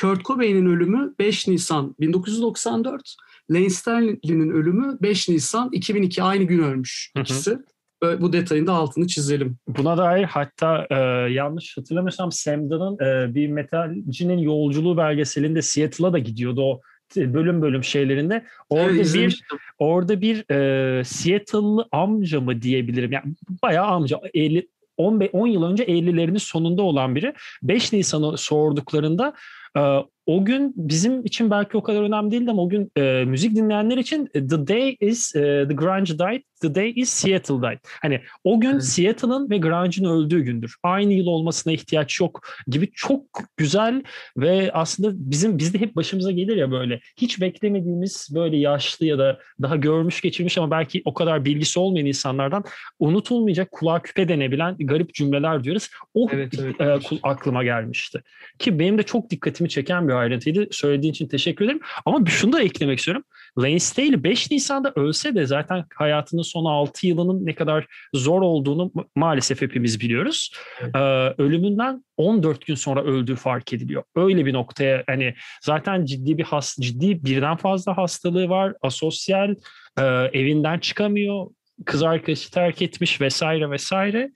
[0.00, 3.16] Kurt Cobain'in ölümü 5 Nisan 1994.
[3.50, 7.50] Lane Stanley'nin ölümü 5 Nisan 2002 aynı gün ölmüş ikisi.
[7.50, 8.20] Hı hı.
[8.20, 9.58] Bu detayın da altını çizelim.
[9.68, 10.94] Buna dair hatta e,
[11.32, 16.80] yanlış hatırlamıyorsam Sam Dunn'ın e, bir metalcinin yolculuğu belgeselinde Seattle'a da gidiyordu o
[17.16, 19.42] bölüm bölüm şeylerinde orada evet, bir
[19.78, 23.12] orada bir e, Seattle'lı amca mı diyebilirim.
[23.12, 24.20] Yani bayağı amca.
[24.34, 27.34] 50 10, 10 yıl önce 50'lerinin sonunda olan biri.
[27.62, 29.34] 5 Nisan'ı sorduklarında
[29.76, 29.80] e,
[30.26, 33.96] o gün bizim için belki o kadar önemli değildi ama o gün e, müzik dinleyenler
[33.96, 37.78] için e, the day is e, the grunge died, the day is Seattle died.
[38.02, 38.84] Hani o gün evet.
[38.84, 40.76] Seattle'ın ve grunge'ın öldüğü gündür.
[40.82, 43.22] Aynı yıl olmasına ihtiyaç yok gibi çok
[43.56, 44.02] güzel
[44.36, 49.38] ve aslında bizim bizde hep başımıza gelir ya böyle hiç beklemediğimiz böyle yaşlı ya da
[49.62, 52.64] daha görmüş geçirmiş ama belki o kadar bilgisi olmayan insanlardan
[52.98, 55.90] unutulmayacak kulağa küpe denebilen garip cümleler diyoruz.
[56.14, 57.12] O evet, evet.
[57.12, 58.22] E, aklıma gelmişti.
[58.58, 60.66] Ki benim de çok dikkatimi çeken bir ayrıntıydı.
[60.70, 61.80] Söylediğin için teşekkür ederim.
[62.06, 63.24] Ama şunu da eklemek istiyorum.
[63.58, 68.92] Lane Staley 5 Nisan'da ölse de zaten hayatının son 6 yılının ne kadar zor olduğunu
[69.16, 70.52] maalesef hepimiz biliyoruz.
[70.80, 70.96] Evet.
[70.96, 74.02] Ee, ölümünden 14 gün sonra öldüğü fark ediliyor.
[74.16, 78.74] Öyle bir noktaya hani zaten ciddi bir has, ciddi birden fazla hastalığı var.
[78.82, 79.54] Asosyal,
[79.98, 80.02] e,
[80.32, 81.46] evinden çıkamıyor.
[81.84, 84.30] Kız arkadaşı terk etmiş vesaire vesaire.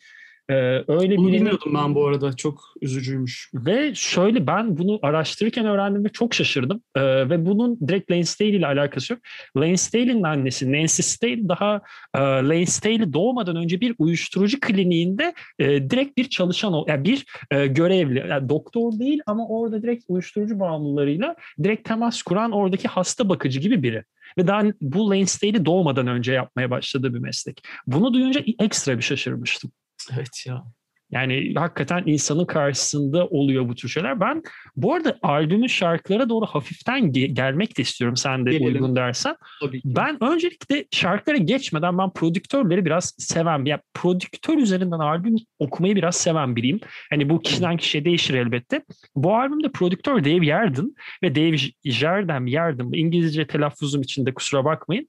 [0.50, 0.54] Ee,
[0.88, 1.32] öyle bunu birinin...
[1.32, 2.36] bilmiyordum ben bu arada.
[2.36, 3.50] Çok üzücüymüş.
[3.54, 6.82] Ve şöyle ben bunu araştırırken öğrendim ve çok şaşırdım.
[6.96, 9.22] Ee, ve bunun direkt Lane Staley ile alakası yok.
[9.56, 11.80] Lane Staley'nin annesi Nancy Staley daha
[12.14, 17.66] e, Lane Staley doğmadan önce bir uyuşturucu kliniğinde e, direkt bir çalışan, yani bir e,
[17.66, 18.24] görevli.
[18.28, 23.82] Yani doktor değil ama orada direkt uyuşturucu bağımlılarıyla direkt temas kuran oradaki hasta bakıcı gibi
[23.82, 24.04] biri.
[24.38, 27.62] Ve daha bu Lane Staley doğmadan önce yapmaya başladığı bir meslek.
[27.86, 29.70] Bunu duyunca ekstra bir şaşırmıştım.
[30.14, 30.64] Evet ya.
[31.10, 34.20] Yani hakikaten insanın karşısında oluyor bu tür şeyler.
[34.20, 34.42] Ben
[34.76, 38.66] bu arada albümün şarkılara doğru hafiften ge- gelmek de istiyorum sen de Gelelim.
[38.74, 39.36] uygun dersen.
[39.60, 39.88] Tabii ki.
[39.96, 46.56] Ben öncelikle şarkılara geçmeden ben prodüktörleri biraz seven, yani prodüktör üzerinden albüm okumayı biraz seven
[46.56, 46.80] biriyim.
[47.10, 48.82] Hani bu kişiden kişiye değişir elbette.
[49.16, 55.08] Bu albümde prodüktör Dave Yarden ve Dave Jarden Yarden İngilizce telaffuzum içinde kusura bakmayın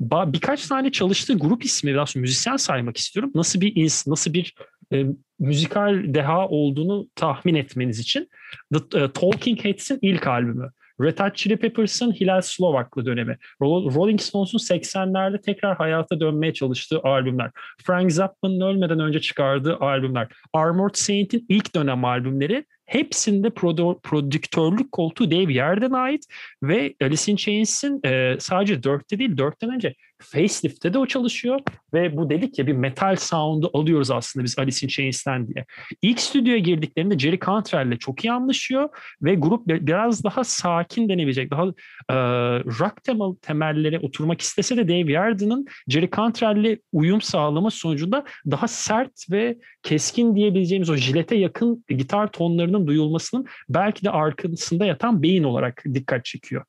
[0.00, 3.32] birkaç tane çalıştığı grup ismi biraz müzisyen saymak istiyorum.
[3.34, 4.54] Nasıl bir ins, nasıl bir
[4.92, 5.06] e,
[5.38, 8.28] müzikal deha olduğunu tahmin etmeniz için
[8.74, 10.70] The uh, Talking Heads'in ilk albümü.
[11.00, 13.36] Red Hot Chili Peppers'ın Hilal Slovaklı dönemi.
[13.62, 17.50] Rolling Stones'un 80'lerde tekrar hayata dönmeye çalıştığı albümler.
[17.84, 20.28] Frank Zappa'nın ölmeden önce çıkardığı albümler.
[20.52, 23.50] Armored Saint'in ilk dönem albümleri hepsinde
[24.02, 26.26] prodüktörlük koltuğu Dave Yerden ait
[26.62, 31.60] ve Alice in Chains'in e, sadece dörtte değil dörtten önce Facelift'te de o çalışıyor
[31.94, 35.66] ve bu dedik ya bir metal sound'u alıyoruz aslında biz Alice in Chains'ten diye.
[36.02, 38.88] İlk stüdyoya girdiklerinde Jerry Cantrell'le çok iyi anlaşıyor
[39.22, 41.64] ve grup biraz daha sakin denebilecek, daha
[42.10, 42.14] e,
[42.64, 49.30] rock temel, temellere oturmak istese de Dave Yarden'ın Jerry Cantrell'le uyum sağlama sonucunda daha sert
[49.30, 55.84] ve keskin diyebileceğimiz o jilete yakın gitar tonlarının duyulmasının belki de arkasında yatan beyin olarak
[55.94, 56.64] dikkat çekiyor.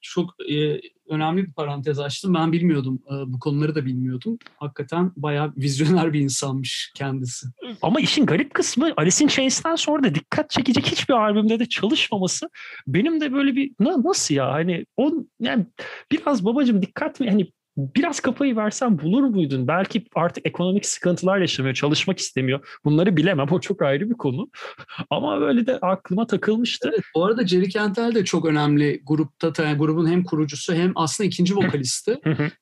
[0.00, 2.34] Çok e, önemli bir parantez açtım.
[2.34, 3.02] Ben bilmiyordum.
[3.06, 4.38] E, bu konuları da bilmiyordum.
[4.56, 7.46] Hakikaten bayağı vizyoner bir insanmış kendisi.
[7.82, 12.50] Ama işin garip kısmı Alice in Chains'ten sonra da dikkat çekecek hiçbir albümde de çalışmaması
[12.86, 15.66] benim de böyle bir nasıl ya hani on yani
[16.12, 19.68] biraz babacım dikkat mi hani biraz kafayı versen bulur muydun?
[19.68, 22.78] Belki artık ekonomik sıkıntılar yaşamıyor, çalışmak istemiyor.
[22.84, 23.46] Bunları bilemem.
[23.56, 24.50] O çok ayrı bir konu.
[25.10, 26.90] Ama böyle de aklıma takılmıştı.
[26.92, 29.52] Evet, bu arada Jerry Cantrell de çok önemli grupta.
[29.64, 32.18] Yani grubun hem kurucusu hem aslında ikinci vokalisti.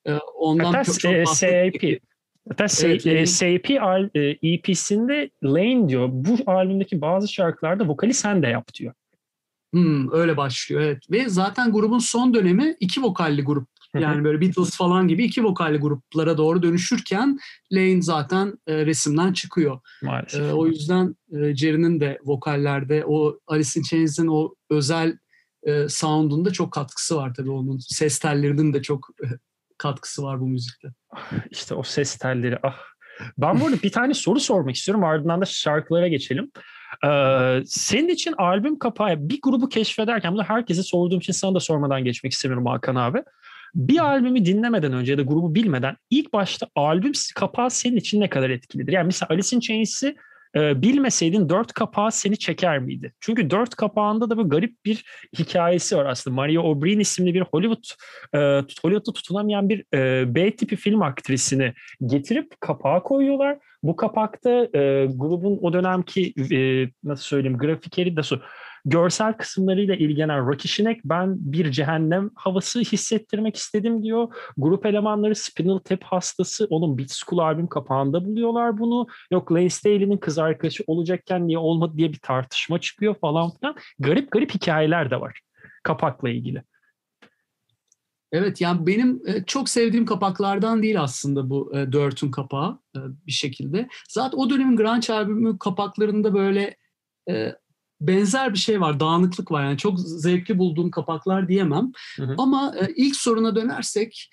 [0.07, 2.00] Ee, ondan Hatta çok, çok e, SAP.
[2.48, 3.70] Hatta evet, e, SAP
[4.42, 6.09] EP'sinde Lane diyor.
[6.12, 8.94] Bu albümdeki bazı şarkılarda vokali sen de yap diyor.
[9.74, 11.11] Hmm, öyle başlıyor evet.
[11.11, 15.78] Ve zaten grubun son dönemi iki vokalli grup yani böyle Beatles falan gibi iki vokalli
[15.78, 17.38] gruplara doğru dönüşürken
[17.72, 19.80] Lane zaten e, resimden çıkıyor.
[20.02, 20.40] Maalesef.
[20.40, 25.18] E, o yüzden e, Jerry'nin de vokallerde o Alice in Chains'in o özel
[25.62, 27.78] e, sound'unda çok katkısı var tabii onun.
[27.78, 29.26] Ses tellerinin de çok e,
[29.78, 30.88] katkısı var bu müzikte.
[31.50, 32.76] İşte o ses telleri ah.
[33.38, 36.50] Ben burada bir tane soru sormak istiyorum ardından da şarkılara geçelim.
[37.07, 42.04] Ee, senin için albüm kapağı bir grubu keşfederken bunu herkese sorduğum için sana da sormadan
[42.04, 43.22] geçmek istemiyorum Hakan abi.
[43.75, 48.31] Bir albümü dinlemeden önce ya da grubu bilmeden ilk başta albüm kapağı senin için ne
[48.31, 48.93] kadar etkilidir?
[48.93, 50.17] Yani mesela Alice in Chains'i
[50.57, 53.13] e, bilmeseydin dört kapağı seni çeker miydi?
[53.21, 55.05] Çünkü dört kapağında da böyle garip bir
[55.39, 56.37] hikayesi var aslında.
[56.37, 57.85] Maria O'Brien isimli bir Hollywood
[58.35, 58.39] e,
[58.83, 61.73] Hollywood'da tutunamayan bir e, B tipi film aktrisini
[62.07, 63.59] getirip kapağa koyuyorlar.
[63.83, 68.23] Bu kapakta e, grubun o dönemki e, nasıl söyleyeyim grafikeri de
[68.85, 74.35] görsel kısımlarıyla ilgilenen Rocky Shinek ben bir cehennem havası hissettirmek istedim diyor.
[74.57, 79.07] Grup elemanları Spinal Tap hastası onun Beat School albüm kapağında buluyorlar bunu.
[79.31, 83.77] Yok Lane Staley'nin kız arkadaşı olacakken niye olmadı diye bir tartışma çıkıyor falan filan.
[83.99, 85.40] Garip garip hikayeler de var
[85.83, 86.62] kapakla ilgili.
[88.33, 93.33] Evet yani benim e, çok sevdiğim kapaklardan değil aslında bu e, Dirt'ün kapağı e, bir
[93.33, 93.88] şekilde.
[94.09, 96.77] Zaten o dönemin grunge albümü kapaklarında böyle
[98.07, 99.64] benzer bir şey var, dağınıklık var.
[99.64, 101.93] Yani çok zevkli bulduğum kapaklar diyemem.
[102.17, 102.35] Hı hı.
[102.38, 104.31] Ama e, ilk soruna dönersek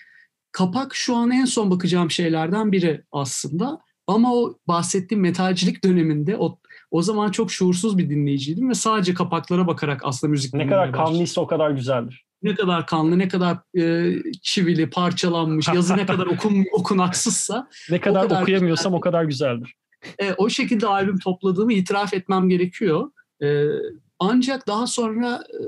[0.52, 3.80] kapak şu an en son bakacağım şeylerden biri aslında.
[4.08, 6.60] Ama o bahsettiğim metalcilik döneminde o
[6.92, 11.42] o zaman çok şuursuz bir dinleyiciydim ve sadece kapaklara bakarak aslında müzik Ne kadar kanlıysa
[11.42, 12.26] o kadar güzeldir.
[12.44, 17.68] Ne kadar kanlı, ne kadar e, çivili, parçalanmış, yazı ne kadar okun, okunaksızsa.
[17.90, 18.98] ne kadar, kadar okuyamıyorsam güzeldir.
[18.98, 19.76] o kadar güzeldir.
[20.20, 23.12] E, o şekilde albüm topladığımı itiraf etmem gerekiyor.
[23.42, 23.66] E,
[24.20, 25.60] ancak daha sonra e,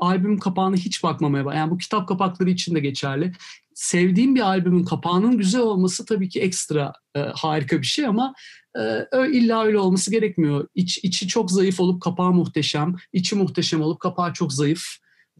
[0.00, 1.58] albüm kapağına hiç bakmamaya başladım.
[1.58, 3.32] Yani bu kitap kapakları için de geçerli.
[3.74, 8.34] Sevdiğim bir albümün kapağının güzel olması tabii ki ekstra e, harika bir şey ama
[8.78, 10.68] e, illa öyle olması gerekmiyor.
[10.74, 14.84] İç, içi çok zayıf olup kapağı muhteşem, içi muhteşem olup kapağı çok zayıf.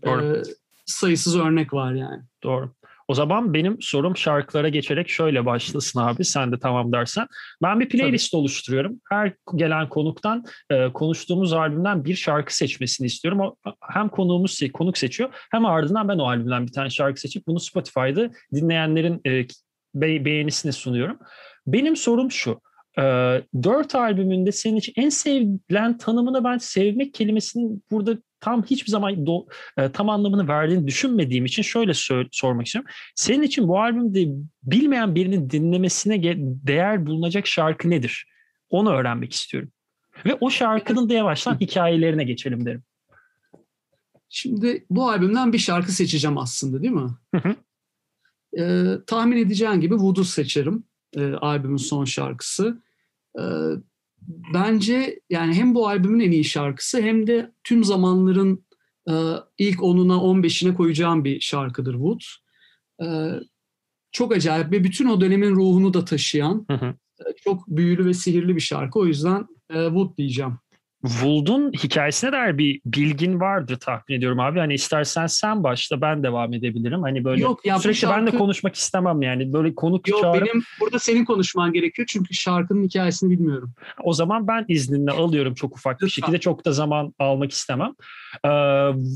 [0.04, 0.36] Doğru.
[0.36, 0.42] E,
[0.86, 2.22] sayısız örnek var yani.
[2.42, 2.74] Doğru.
[3.08, 7.26] O zaman benim sorum şarkılara geçerek şöyle başlasın abi sen de tamam dersen.
[7.62, 8.40] Ben bir playlist Tabii.
[8.40, 9.00] oluşturuyorum.
[9.10, 13.40] Her gelen konuktan e, konuştuğumuz albümden bir şarkı seçmesini istiyorum.
[13.40, 17.60] O, hem konuğumuz konuk seçiyor hem ardından ben o albümden bir tane şarkı seçip bunu
[17.60, 19.46] Spotify'da dinleyenlerin e,
[19.94, 21.18] be, beğenisine sunuyorum.
[21.66, 22.60] Benim sorum şu.
[22.98, 23.02] E,
[23.62, 29.46] dört albümünde senin için en sevilen tanımını ben sevmek kelimesinin burada tam hiçbir zaman do,
[29.76, 32.90] e, tam anlamını verdiğini düşünmediğim için şöyle sor, sormak istiyorum.
[33.14, 34.26] Senin için bu albümde
[34.62, 36.22] bilmeyen birinin dinlemesine
[36.66, 38.26] değer bulunacak şarkı nedir?
[38.70, 39.70] Onu öğrenmek istiyorum.
[40.26, 42.82] Ve o şarkının da yavaştan hikayelerine geçelim derim.
[44.28, 47.10] Şimdi bu albümden bir şarkı seçeceğim aslında değil mi?
[48.58, 50.84] Ee, tahmin edeceğin gibi Voodoo seçerim.
[51.16, 52.82] Ee, albümün son şarkısı.
[53.38, 53.42] Ee,
[54.54, 58.64] bence yani hem bu albümün en iyi şarkısı hem de tüm zamanların
[59.08, 59.12] e,
[59.58, 62.20] ilk 10'una 15'ine koyacağım bir şarkıdır Wood.
[63.02, 63.06] E,
[64.12, 66.94] çok acayip ve bütün o dönemin ruhunu da taşıyan hı hı.
[67.20, 68.98] E, çok büyülü ve sihirli bir şarkı.
[68.98, 70.58] O yüzden e, Wood diyeceğim.
[71.08, 74.58] Woold'un hikayesine dair bir bilgin vardır tahmin ediyorum abi.
[74.58, 77.02] Hani istersen sen başla ben devam edebilirim.
[77.02, 78.16] Hani böyle Yok, ya sürekli şarkı...
[78.16, 79.52] ben de konuşmak istemem yani.
[79.52, 80.46] Böyle konuk Yok çağırıp...
[80.46, 83.72] benim burada senin konuşman gerekiyor çünkü şarkının hikayesini bilmiyorum.
[84.02, 86.40] O zaman ben izninle alıyorum çok ufak bir şekilde.
[86.40, 87.94] Çok da zaman almak istemem.
[88.44, 88.48] Ee,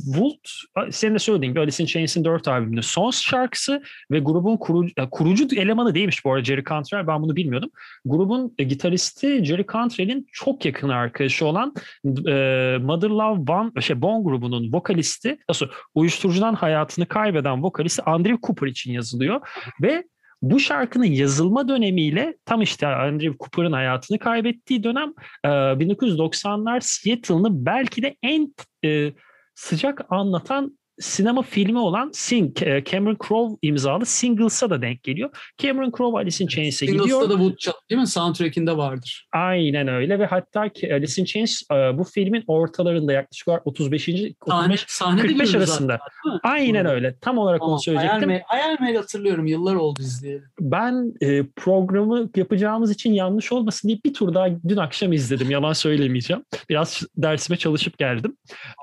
[0.05, 5.11] Wood senin de söylediğin gibi Alice in Chains'in dört albümünün son şarkısı ve grubun kurucu,
[5.11, 7.07] kurucu elemanı değilmiş bu arada Jerry Cantrell.
[7.07, 7.71] Ben bunu bilmiyordum.
[8.05, 11.75] Grubun e, gitaristi Jerry Cantrell'in çok yakın arkadaşı olan
[12.07, 18.67] e, Mother Love One, şey Bon grubunun vokalisti, nasıl uyuşturucudan hayatını kaybeden vokalisti Andrew Cooper
[18.67, 19.41] için yazılıyor.
[19.83, 20.05] Ve
[20.43, 25.13] bu şarkının yazılma dönemiyle tam işte Andrew Cooper'ın hayatını kaybettiği dönem
[25.45, 29.13] 1990'lar Seattle'ını belki de en e,
[29.55, 35.31] sıcak anlatan sinema filmi olan Sing, e, Cameron Crowe imzalı Singles'a da denk geliyor.
[35.59, 37.05] Cameron Crowe Alice in Chains'e gidiyor.
[37.05, 38.07] Singles'ta da Woodchuck değil mi?
[38.07, 39.29] Soundtrack'inde vardır.
[39.33, 44.09] Aynen öyle ve hatta Alice in Chains e, bu filmin ortalarında yaklaşık olarak 35.
[44.41, 45.99] 35 sahne, 45 arasında.
[46.25, 46.91] Zaten, Aynen hmm.
[46.91, 47.17] öyle.
[47.21, 48.41] Tam olarak tamam, onu söyleyecektim.
[48.47, 49.47] Hayal Mail hatırlıyorum.
[49.47, 50.45] Yıllar oldu izleyelim.
[50.61, 55.51] Ben e, programı yapacağımız için yanlış olmasın diye bir tur daha dün akşam izledim.
[55.51, 56.45] Yalan söylemeyeceğim.
[56.69, 58.37] Biraz dersime çalışıp geldim.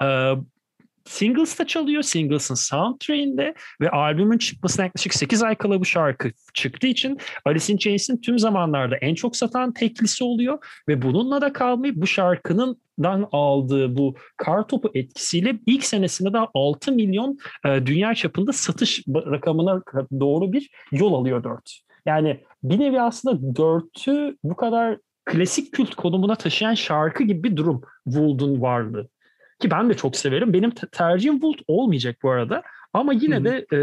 [0.03, 0.31] E,
[1.05, 2.01] Singles'ta çalıyor.
[2.01, 7.77] Singles'ın soundtrack'inde ve albümün çıkmasına yaklaşık 8 ay kala bu şarkı çıktığı için Alice in
[7.77, 13.29] Chains'in tüm zamanlarda en çok satan teklisi oluyor ve bununla da kalmayıp bu şarkının dan
[13.31, 19.81] aldığı bu kar topu etkisiyle ilk senesinde daha 6 milyon e, dünya çapında satış rakamına
[20.19, 21.79] doğru bir yol alıyor 4.
[22.05, 27.81] Yani bir nevi aslında 4'ü bu kadar klasik kült konumuna taşıyan şarkı gibi bir durum
[28.03, 29.09] Woold'un varlığı.
[29.65, 30.53] Ki ben de çok severim.
[30.53, 32.63] Benim tercihim Volt olmayacak bu arada.
[32.93, 33.79] Ama yine de e,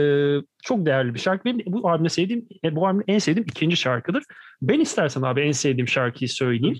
[0.62, 1.44] çok değerli bir şarkı.
[1.44, 4.24] Benim bu albümde sevdiğim, e, bu albümde en sevdiğim ikinci şarkıdır.
[4.62, 6.78] Ben istersen abi en sevdiğim şarkıyı söyleyeyim.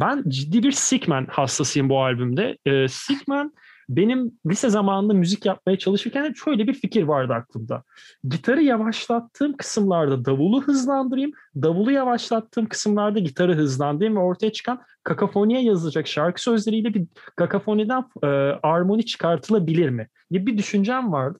[0.00, 2.58] Ben ciddi bir Sickman hastasıyım bu albümde.
[2.66, 3.52] E, Sickman
[3.88, 7.82] benim lise zamanında müzik yapmaya çalışırken şöyle bir fikir vardı aklımda.
[8.28, 16.06] Gitarı yavaşlattığım kısımlarda davulu hızlandırayım, davulu yavaşlattığım kısımlarda gitarı hızlandırayım ve ortaya çıkan kakafoniye yazılacak
[16.06, 18.26] şarkı sözleriyle bir kakafoniden e,
[18.62, 20.08] armoni çıkartılabilir mi?
[20.32, 21.38] gibi bir düşüncem vardı.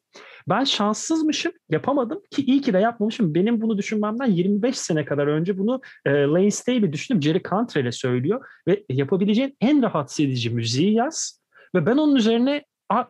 [0.48, 3.34] Ben şanssızmışım, yapamadım ki iyi ki de yapmamışım.
[3.34, 7.22] Benim bunu düşünmemden 25 sene kadar önce bunu e, Lane Staley düşündüm.
[7.22, 11.41] Jerry Cantrell'e söylüyor ve yapabileceğin en rahatsız edici müziği yaz
[11.74, 12.64] ve ben onun üzerine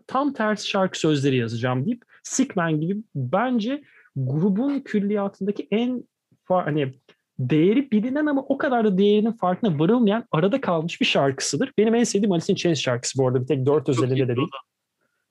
[0.07, 3.83] tam tersi şarkı sözleri yazacağım deyip Sickman gibi bence
[4.17, 6.05] grubun külliyatındaki en
[6.49, 6.95] hani
[7.39, 11.73] değeri bilinen ama o kadar da değerinin farkına varılmayan arada kalmış bir şarkısıdır.
[11.79, 13.41] Benim en sevdiğim Alice in Chains şarkısı bu arada.
[13.41, 14.49] Bir tek dört özelinde de değil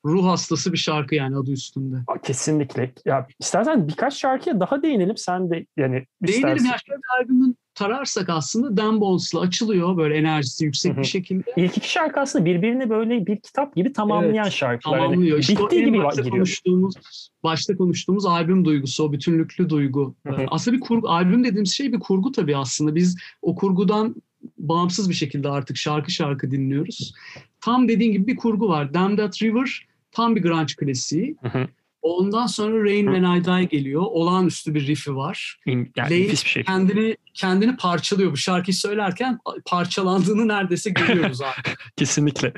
[0.06, 1.96] ruh hastası bir şarkı yani adı üstünde.
[2.24, 2.94] Kesinlikle.
[3.06, 5.17] Ya istersen birkaç şarkıya daha değinelim.
[5.17, 6.44] Sen de yani istersen.
[6.44, 6.78] Değinelim ya.
[6.86, 11.43] Şöyle albümün tararsak aslında Dan Bones'la açılıyor böyle enerjisi yüksek bir şekilde.
[11.57, 14.97] İlk iki şarkı aslında birbirini böyle bir kitap gibi tamamlayan evet, şarkılar.
[14.97, 15.31] Tamamlıyor.
[15.31, 16.38] Yani işte Bitti gibi başta giriyor.
[16.38, 16.95] konuştuğumuz
[17.43, 20.15] başta konuştuğumuz albüm duygusu, o bütünlüklü duygu.
[20.48, 22.96] Aslında bir kurgu albüm dediğimiz şey bir kurgu tabii aslında.
[22.96, 24.15] Biz o kurgudan
[24.58, 27.13] bağımsız bir şekilde artık şarkı şarkı dinliyoruz.
[27.62, 28.93] Tam dediğin gibi bir kurgu var.
[28.93, 31.35] Damn That River Tam bir grunge klasiği.
[31.41, 31.67] Hı hı.
[32.02, 33.06] Ondan sonra Rain.
[33.06, 34.02] When I Die geliyor.
[34.02, 35.60] Olağanüstü bir riffi var.
[35.65, 36.63] Yani Lane bir şey.
[36.63, 38.31] kendini kendini parçalıyor.
[38.31, 41.75] Bu şarkıyı söylerken parçalandığını neredeyse görüyoruz abi.
[41.97, 42.54] Kesinlikle.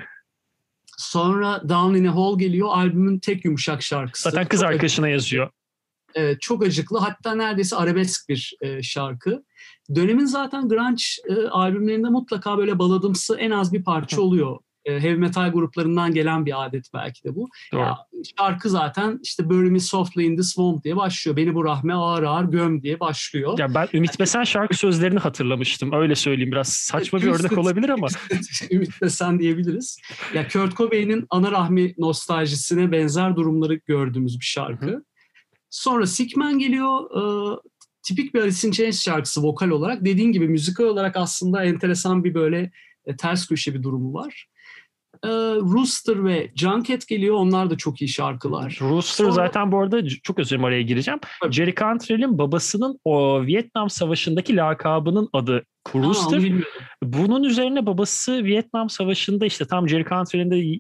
[0.98, 2.70] Sonra Down in a Hole geliyor.
[2.72, 4.30] Albümün tek yumuşak şarkısı.
[4.30, 5.50] Zaten kız arkadaşına yazıyor.
[6.16, 7.00] Evet, çok acıklı.
[7.00, 9.44] Hatta neredeyse arabesk bir e, şarkı.
[9.96, 14.60] Dönemin zaten grunge e, albümlerinde mutlaka böyle baladımsı en az bir parça oluyor.
[14.86, 17.50] E, heavy metal gruplarından gelen bir adet belki de bu.
[17.72, 17.82] Doğru.
[17.82, 17.98] Ya,
[18.40, 21.38] şarkı zaten işte Bury Me Softly in the Swamp diye başlıyor.
[21.38, 23.60] Beni bu rahme ağır ağır göm diye başlıyor.
[23.60, 25.94] Ya ben Ümit Besen şarkı sözlerini hatırlamıştım.
[25.94, 26.52] Öyle söyleyeyim.
[26.52, 28.08] Biraz saçma bir örnek olabilir ama.
[28.72, 29.98] Ümit Besen diyebiliriz.
[30.34, 35.04] Ya Kurt Cobain'in ana rahmi nostaljisine benzer durumları gördüğümüz bir şarkı.
[35.70, 37.00] Sonra Sickman geliyor.
[37.16, 37.60] Ee,
[38.04, 40.06] tipik bir Alice in Chains şarkısı vokal olarak.
[40.06, 42.72] Dediğin gibi müzikal olarak aslında enteresan bir böyle
[43.06, 44.48] e, ters köşe bir durumu var.
[45.26, 47.36] Ee, Rooster ve Junket geliyor.
[47.36, 48.78] Onlar da çok iyi şarkılar.
[48.82, 51.20] Rooster Sonra- zaten bu arada çok özür dilerim araya gireceğim.
[51.42, 51.54] Tabii.
[51.54, 55.64] Jerry Cantrell'in babasının o Vietnam Savaşı'ndaki lakabının adı
[55.96, 56.42] Rooster.
[57.04, 60.80] Bunun üzerine babası Vietnam Savaşı'nda işte tam Jerry Cantrell'in de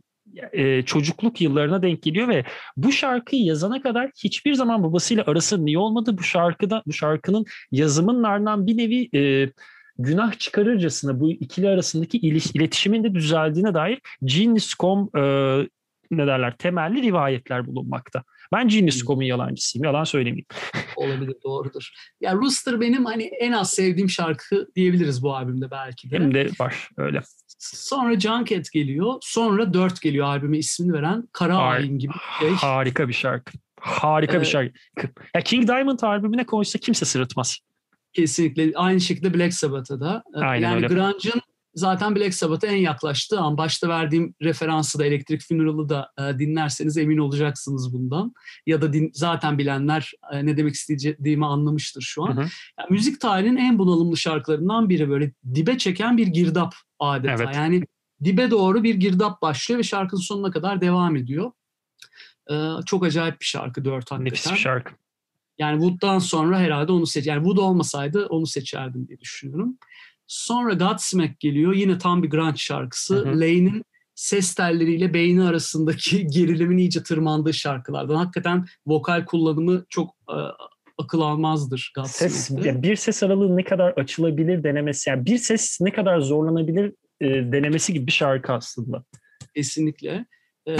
[0.53, 2.43] e, çocukluk yıllarına denk geliyor ve
[2.77, 6.17] bu şarkıyı yazana kadar hiçbir zaman babasıyla arası niye olmadı?
[6.17, 9.49] Bu şarkıda bu şarkının yazımının ardından bir nevi e,
[9.99, 15.21] günah çıkarırcasına bu ikili arasındaki iletişimin de düzeldiğine dair Genius.com e,
[16.11, 18.23] ne derler temelli rivayetler bulunmakta.
[18.53, 19.85] Ben Genius.com'un yalancısıyım.
[19.85, 20.45] Yalan söylemeyeyim.
[20.95, 21.89] Olabilir, doğrudur.
[22.21, 26.15] Ya Rooster benim hani en az sevdiğim şarkı diyebiliriz bu albümde belki de.
[26.15, 27.21] Hem de var öyle.
[27.59, 29.13] Sonra Junket geliyor.
[29.21, 32.55] Sonra 4 geliyor albüme ismini veren Kara Har- Ayin gibi bir şey.
[32.55, 33.51] Harika bir şarkı.
[33.79, 34.47] Harika bir Evet.
[34.47, 34.73] şarkı.
[35.35, 37.57] Ya King Diamond albümüne koysa kimse sırıtmaz.
[38.13, 38.71] Kesinlikle.
[38.75, 40.23] Aynı şekilde Black Sabbath'a da.
[40.35, 40.87] Ee, Aynen yani öyle.
[40.87, 41.41] grunge'ın
[41.75, 43.57] zaten Black Sabbath'a en yaklaştığı an.
[43.57, 48.33] Başta verdiğim referansı da Electric Funeral'ı da e, dinlerseniz emin olacaksınız bundan.
[48.65, 52.37] Ya da din, zaten bilenler e, ne demek istediğimi anlamıştır şu an.
[52.37, 52.45] Hı hı.
[52.79, 55.09] Yani müzik tarihinin en bunalımlı şarkılarından biri.
[55.09, 57.43] Böyle dibe çeken bir girdap adeta.
[57.43, 57.55] Evet.
[57.55, 57.83] Yani
[58.23, 61.51] dibe doğru bir girdap başlıyor ve şarkının sonuna kadar devam ediyor.
[62.51, 64.25] Ee, çok acayip bir şarkı dört hakikaten.
[64.25, 64.93] Nefis bir şarkı.
[65.63, 67.27] Yani Wood'dan sonra herhalde onu seç.
[67.27, 69.77] Yani Wood olmasaydı onu seçerdim diye düşünüyorum.
[70.27, 71.73] Sonra Godsmack geliyor.
[71.73, 73.25] Yine tam bir grunge şarkısı.
[73.25, 73.83] Lane'in
[74.15, 78.15] ses telleriyle beyni arasındaki gerilimin iyice tırmandığı şarkılardan.
[78.15, 80.37] Hakikaten vokal kullanımı çok e,
[80.97, 82.51] akıl almazdır Ses,
[82.83, 85.09] bir ses aralığı ne kadar açılabilir denemesi.
[85.09, 89.03] Yani bir ses ne kadar zorlanabilir e, denemesi gibi bir şarkı aslında.
[89.55, 90.25] Kesinlikle.
[90.67, 90.73] Ee,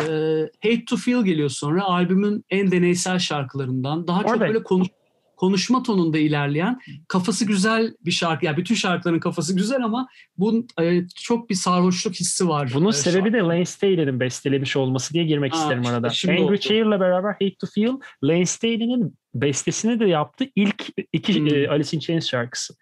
[0.63, 1.83] Hate to Feel geliyor sonra.
[1.83, 4.07] Albümün en deneysel şarkılarından.
[4.07, 4.87] Daha çok böyle konuş,
[5.37, 8.45] konuşma tonunda ilerleyen, kafası güzel bir şarkı.
[8.45, 10.07] Yani bütün şarkıların kafası güzel ama
[10.37, 12.71] bunun e, çok bir sarhoşluk hissi var.
[12.73, 15.93] Bunun e, sebebi de Lane Staley'nin bestelemiş olması diye girmek Ha, isterim işte
[16.31, 16.41] arada.
[16.43, 16.57] Angry.
[16.59, 20.45] Chair'la beraber Hate to Feel, Lane Staley'nin bestesini de yaptı.
[20.55, 21.47] İlk iki Hmm.
[21.47, 22.73] e, Alice in Chains şarkısı.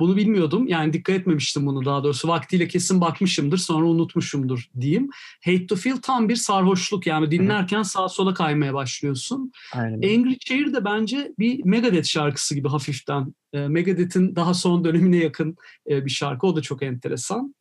[0.00, 0.66] Bunu bilmiyordum.
[0.68, 2.28] Yani dikkat etmemiştim bunu daha doğrusu.
[2.28, 5.10] Vaktiyle kesin bakmışımdır sonra unutmuşumdur diyeyim.
[5.44, 9.52] Hate to Feel tam bir sarhoşluk yani dinlerken sağa sola kaymaya başlıyorsun.
[9.74, 9.94] Aynen.
[9.94, 13.34] Angry Chair de bence bir Megadeth şarkısı gibi hafiften.
[13.52, 15.56] E, Megadeth'in daha son dönemine yakın
[15.90, 16.46] e, bir şarkı.
[16.46, 17.54] O da çok enteresan.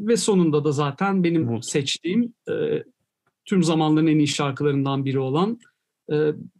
[0.00, 2.52] Ve sonunda da zaten benim seçtiğim e,
[3.44, 5.58] tüm zamanların en iyi şarkılarından biri olan
[6.12, 6.16] e,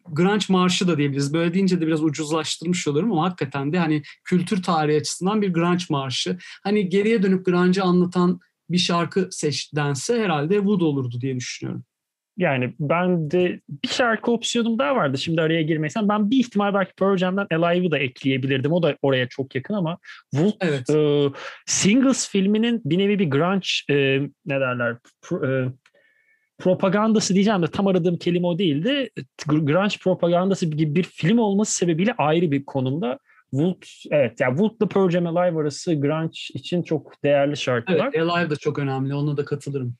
[0.09, 1.34] Grunge Marşı da diyebiliriz.
[1.34, 5.84] Böyle deyince de biraz ucuzlaştırmış olurum ama hakikaten de hani kültür tarihi açısından bir Grunge
[5.90, 6.38] Marşı.
[6.64, 8.40] Hani geriye dönüp Grunge'ı anlatan
[8.70, 11.84] bir şarkı seç dense herhalde Wood olurdu diye düşünüyorum.
[12.36, 15.18] Yani ben de bir şarkı opsiyonum daha vardı.
[15.18, 18.72] Şimdi araya girmeysen ben bir ihtimal belki Pearl Jam'den Alive'ı da ekleyebilirdim.
[18.72, 19.98] O da oraya çok yakın ama
[20.30, 20.90] Wolf Evet.
[20.90, 21.28] e,
[21.66, 25.72] Singles filminin bir nevi bir grunge e, ne derler pro- e,
[26.62, 29.10] propagandası diyeceğim de tam aradığım kelime o değildi.
[29.38, 33.18] Gr- Grunge propagandası gibi bir film olması sebebiyle ayrı bir konumda.
[33.50, 38.10] Wood, evet yani Wood'la Pearl Jam Alive arası grunge için çok değerli şarkılar.
[38.14, 39.14] Evet, Alive da çok önemli.
[39.14, 39.94] Ona da katılırım.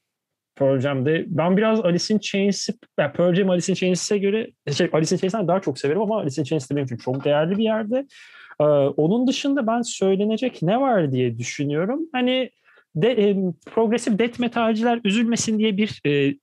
[0.57, 1.25] Pearl Jam'de.
[1.29, 5.21] Ben biraz Alice in Chains'i, yani Pearl Jam Alice in Chains'e göre, şey, Alice in
[5.21, 8.07] Chains'ten daha çok severim ama Alice in Chains de benim için çok değerli bir yerde.
[8.61, 12.01] Ee, onun dışında ben söylenecek ne var diye düşünüyorum.
[12.13, 12.51] Hani
[12.97, 13.37] de, e,
[13.75, 16.35] progresif death metalciler üzülmesin diye bir e,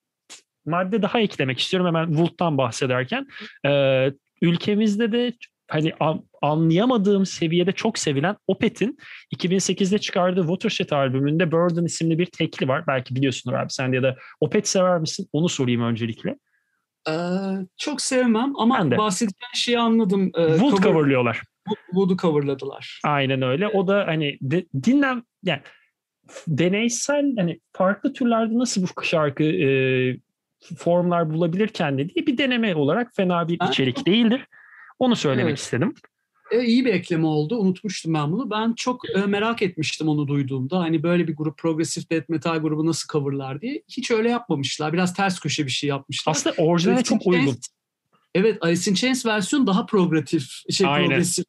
[0.70, 3.28] madde daha eklemek istiyorum hemen Wolf'tan bahsederken.
[3.65, 4.11] Ee,
[4.41, 5.34] ülkemizde de
[5.67, 8.97] hani an- anlayamadığım seviyede çok sevilen Opeth'in
[9.36, 12.84] 2008'de çıkardığı Watershed albümünde Burden isimli bir tekli var.
[12.88, 15.28] Belki biliyorsunuz abi sen ya da Opeth sever misin?
[15.34, 16.36] Onu sorayım öncelikle.
[17.09, 17.13] Ee,
[17.78, 18.97] çok sevmem ama Ben de.
[18.97, 20.32] bahsedeceğin şeyi anladım.
[20.38, 21.41] Ee, Wood cover- coverlıyorlar.
[21.91, 22.99] Wood'u coverladılar.
[23.03, 23.67] Aynen öyle.
[23.67, 25.61] O da hani de, dinlen yani
[26.47, 29.67] deneysel hani farklı türlerde nasıl bu şarkı e,
[30.78, 34.47] formlar bulabilir kendini diye bir deneme olarak fena bir Ben- içerik değildir.
[34.99, 35.60] Onu söylemek Evet.
[35.60, 35.93] istedim.
[36.51, 37.57] e, iyi bir ekleme oldu.
[37.57, 38.49] Unutmuştum ben bunu.
[38.51, 40.80] Ben çok e, merak etmiştim onu duyduğumda.
[40.80, 43.84] Hani böyle bir grup progresif death metal grubu nasıl coverlar diye.
[43.88, 44.93] Hiç öyle yapmamışlar.
[44.93, 46.32] Biraz ters köşe bir şey yapmışlar.
[46.32, 47.45] Aslında orijinale çok uygun.
[47.45, 47.68] Chains,
[48.36, 51.07] evet Alice in Chains versiyon daha progresif, şey Aynen.
[51.07, 51.45] progresif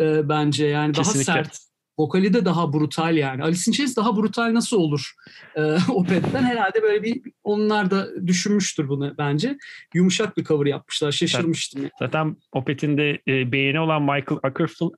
[0.00, 0.66] e, bence.
[0.66, 1.32] Yani Kesinlikle.
[1.32, 1.58] daha sert
[1.98, 3.42] Vokali de daha brutal yani.
[3.42, 5.12] Alice in Chains daha brutal nasıl olur
[5.56, 6.42] e, Opet'ten?
[6.42, 9.58] Herhalde böyle bir onlar da düşünmüştür bunu bence.
[9.94, 11.12] Yumuşak bir cover yapmışlar.
[11.12, 11.82] Şaşırmıştım.
[11.82, 14.40] Zaten, zaten Opet'in de e, beğeni olan Michael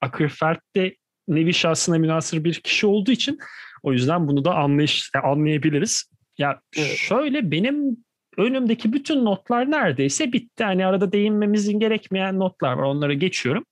[0.01, 0.97] Ackerfeld de
[1.29, 3.39] nevi şahsına münasır bir kişi olduğu için
[3.83, 6.11] o yüzden bunu da anlayış, e, anlayabiliriz.
[6.39, 6.97] Ya evet.
[6.97, 7.97] şöyle benim
[8.37, 10.65] önümdeki bütün notlar neredeyse bitti.
[10.65, 12.83] Hani arada değinmemizin gerekmeyen notlar var.
[12.83, 13.65] Onları geçiyorum.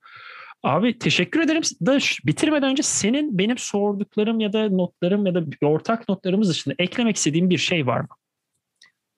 [0.66, 1.62] Abi teşekkür ederim.
[1.86, 7.16] Da bitirmeden önce senin benim sorduklarım ya da notlarım ya da ortak notlarımız dışında eklemek
[7.16, 8.08] istediğin bir şey var mı?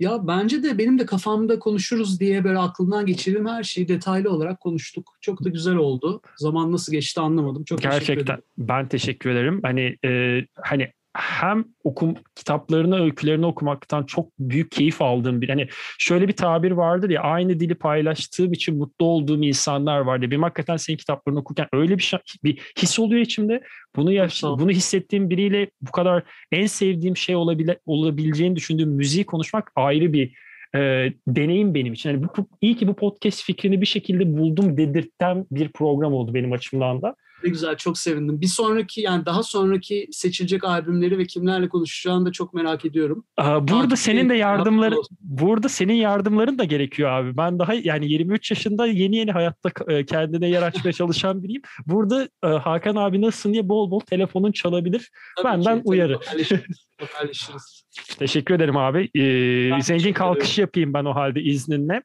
[0.01, 4.61] Ya bence de benim de kafamda konuşuruz diye böyle aklımdan geçirdiğim her şeyi detaylı olarak
[4.61, 5.17] konuştuk.
[5.21, 6.21] Çok da güzel oldu.
[6.37, 7.65] Zaman nasıl geçti anlamadım.
[7.65, 8.43] Çok Gerçekten teşekkür ederim.
[8.59, 9.61] ben teşekkür ederim.
[9.63, 16.29] Hani e, hani hem okum kitaplarını, öykülerini okumaktan çok büyük keyif aldığım bir hani şöyle
[16.29, 20.31] bir tabir vardır ya aynı dili paylaştığım için mutlu olduğum insanlar vardı.
[20.31, 23.63] Benim hakikaten senin kitaplarını okurken öyle bir şey, bir his oluyor içimde.
[23.97, 29.73] Bunu yaş, bunu hissettiğim biriyle bu kadar en sevdiğim şey olabile, olabileceğini düşündüğüm müziği konuşmak
[29.77, 30.35] ayrı bir
[30.75, 32.11] e, deneyim benim için.
[32.11, 36.53] Yani bu, iyi ki bu podcast fikrini bir şekilde buldum dedirten bir program oldu benim
[36.53, 37.15] açımdan da.
[37.45, 38.41] Ne güzel çok sevindim.
[38.41, 43.25] Bir sonraki yani daha sonraki seçilecek albümleri ve kimlerle konuşacağını da çok merak ediyorum.
[43.37, 47.37] Aa, burada Takip senin de yardımların burada senin yardımların da gerekiyor abi.
[47.37, 51.63] Ben daha yani 23 yaşında yeni yeni hayatta e, kendine yer açmaya çalışan biriyim.
[51.87, 55.11] Burada e, Hakan abi nasılsın diye bol bol telefonun çalabilir.
[55.37, 56.19] Tabii Benden ki, uyarı.
[56.27, 56.89] Haberleşiriz.
[58.19, 59.11] Teşekkür ederim abi.
[59.15, 62.03] Ee, zengin kalkış yapayım ben o halde izninle.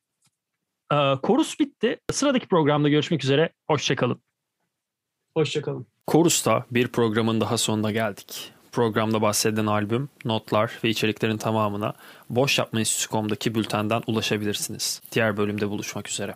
[0.94, 2.00] Ee, korus bitti.
[2.12, 3.50] Sıradaki programda görüşmek üzere.
[3.68, 4.22] Hoşçakalın.
[5.38, 5.88] Hoşçakalın.
[6.08, 8.52] Korus'ta bir programın daha sonuna geldik.
[8.72, 11.94] Programda bahsedilen albüm, notlar ve içeriklerin tamamına
[12.30, 15.02] Boş Yapma Enstitüsü.com'daki bültenden ulaşabilirsiniz.
[15.12, 16.36] Diğer bölümde buluşmak üzere.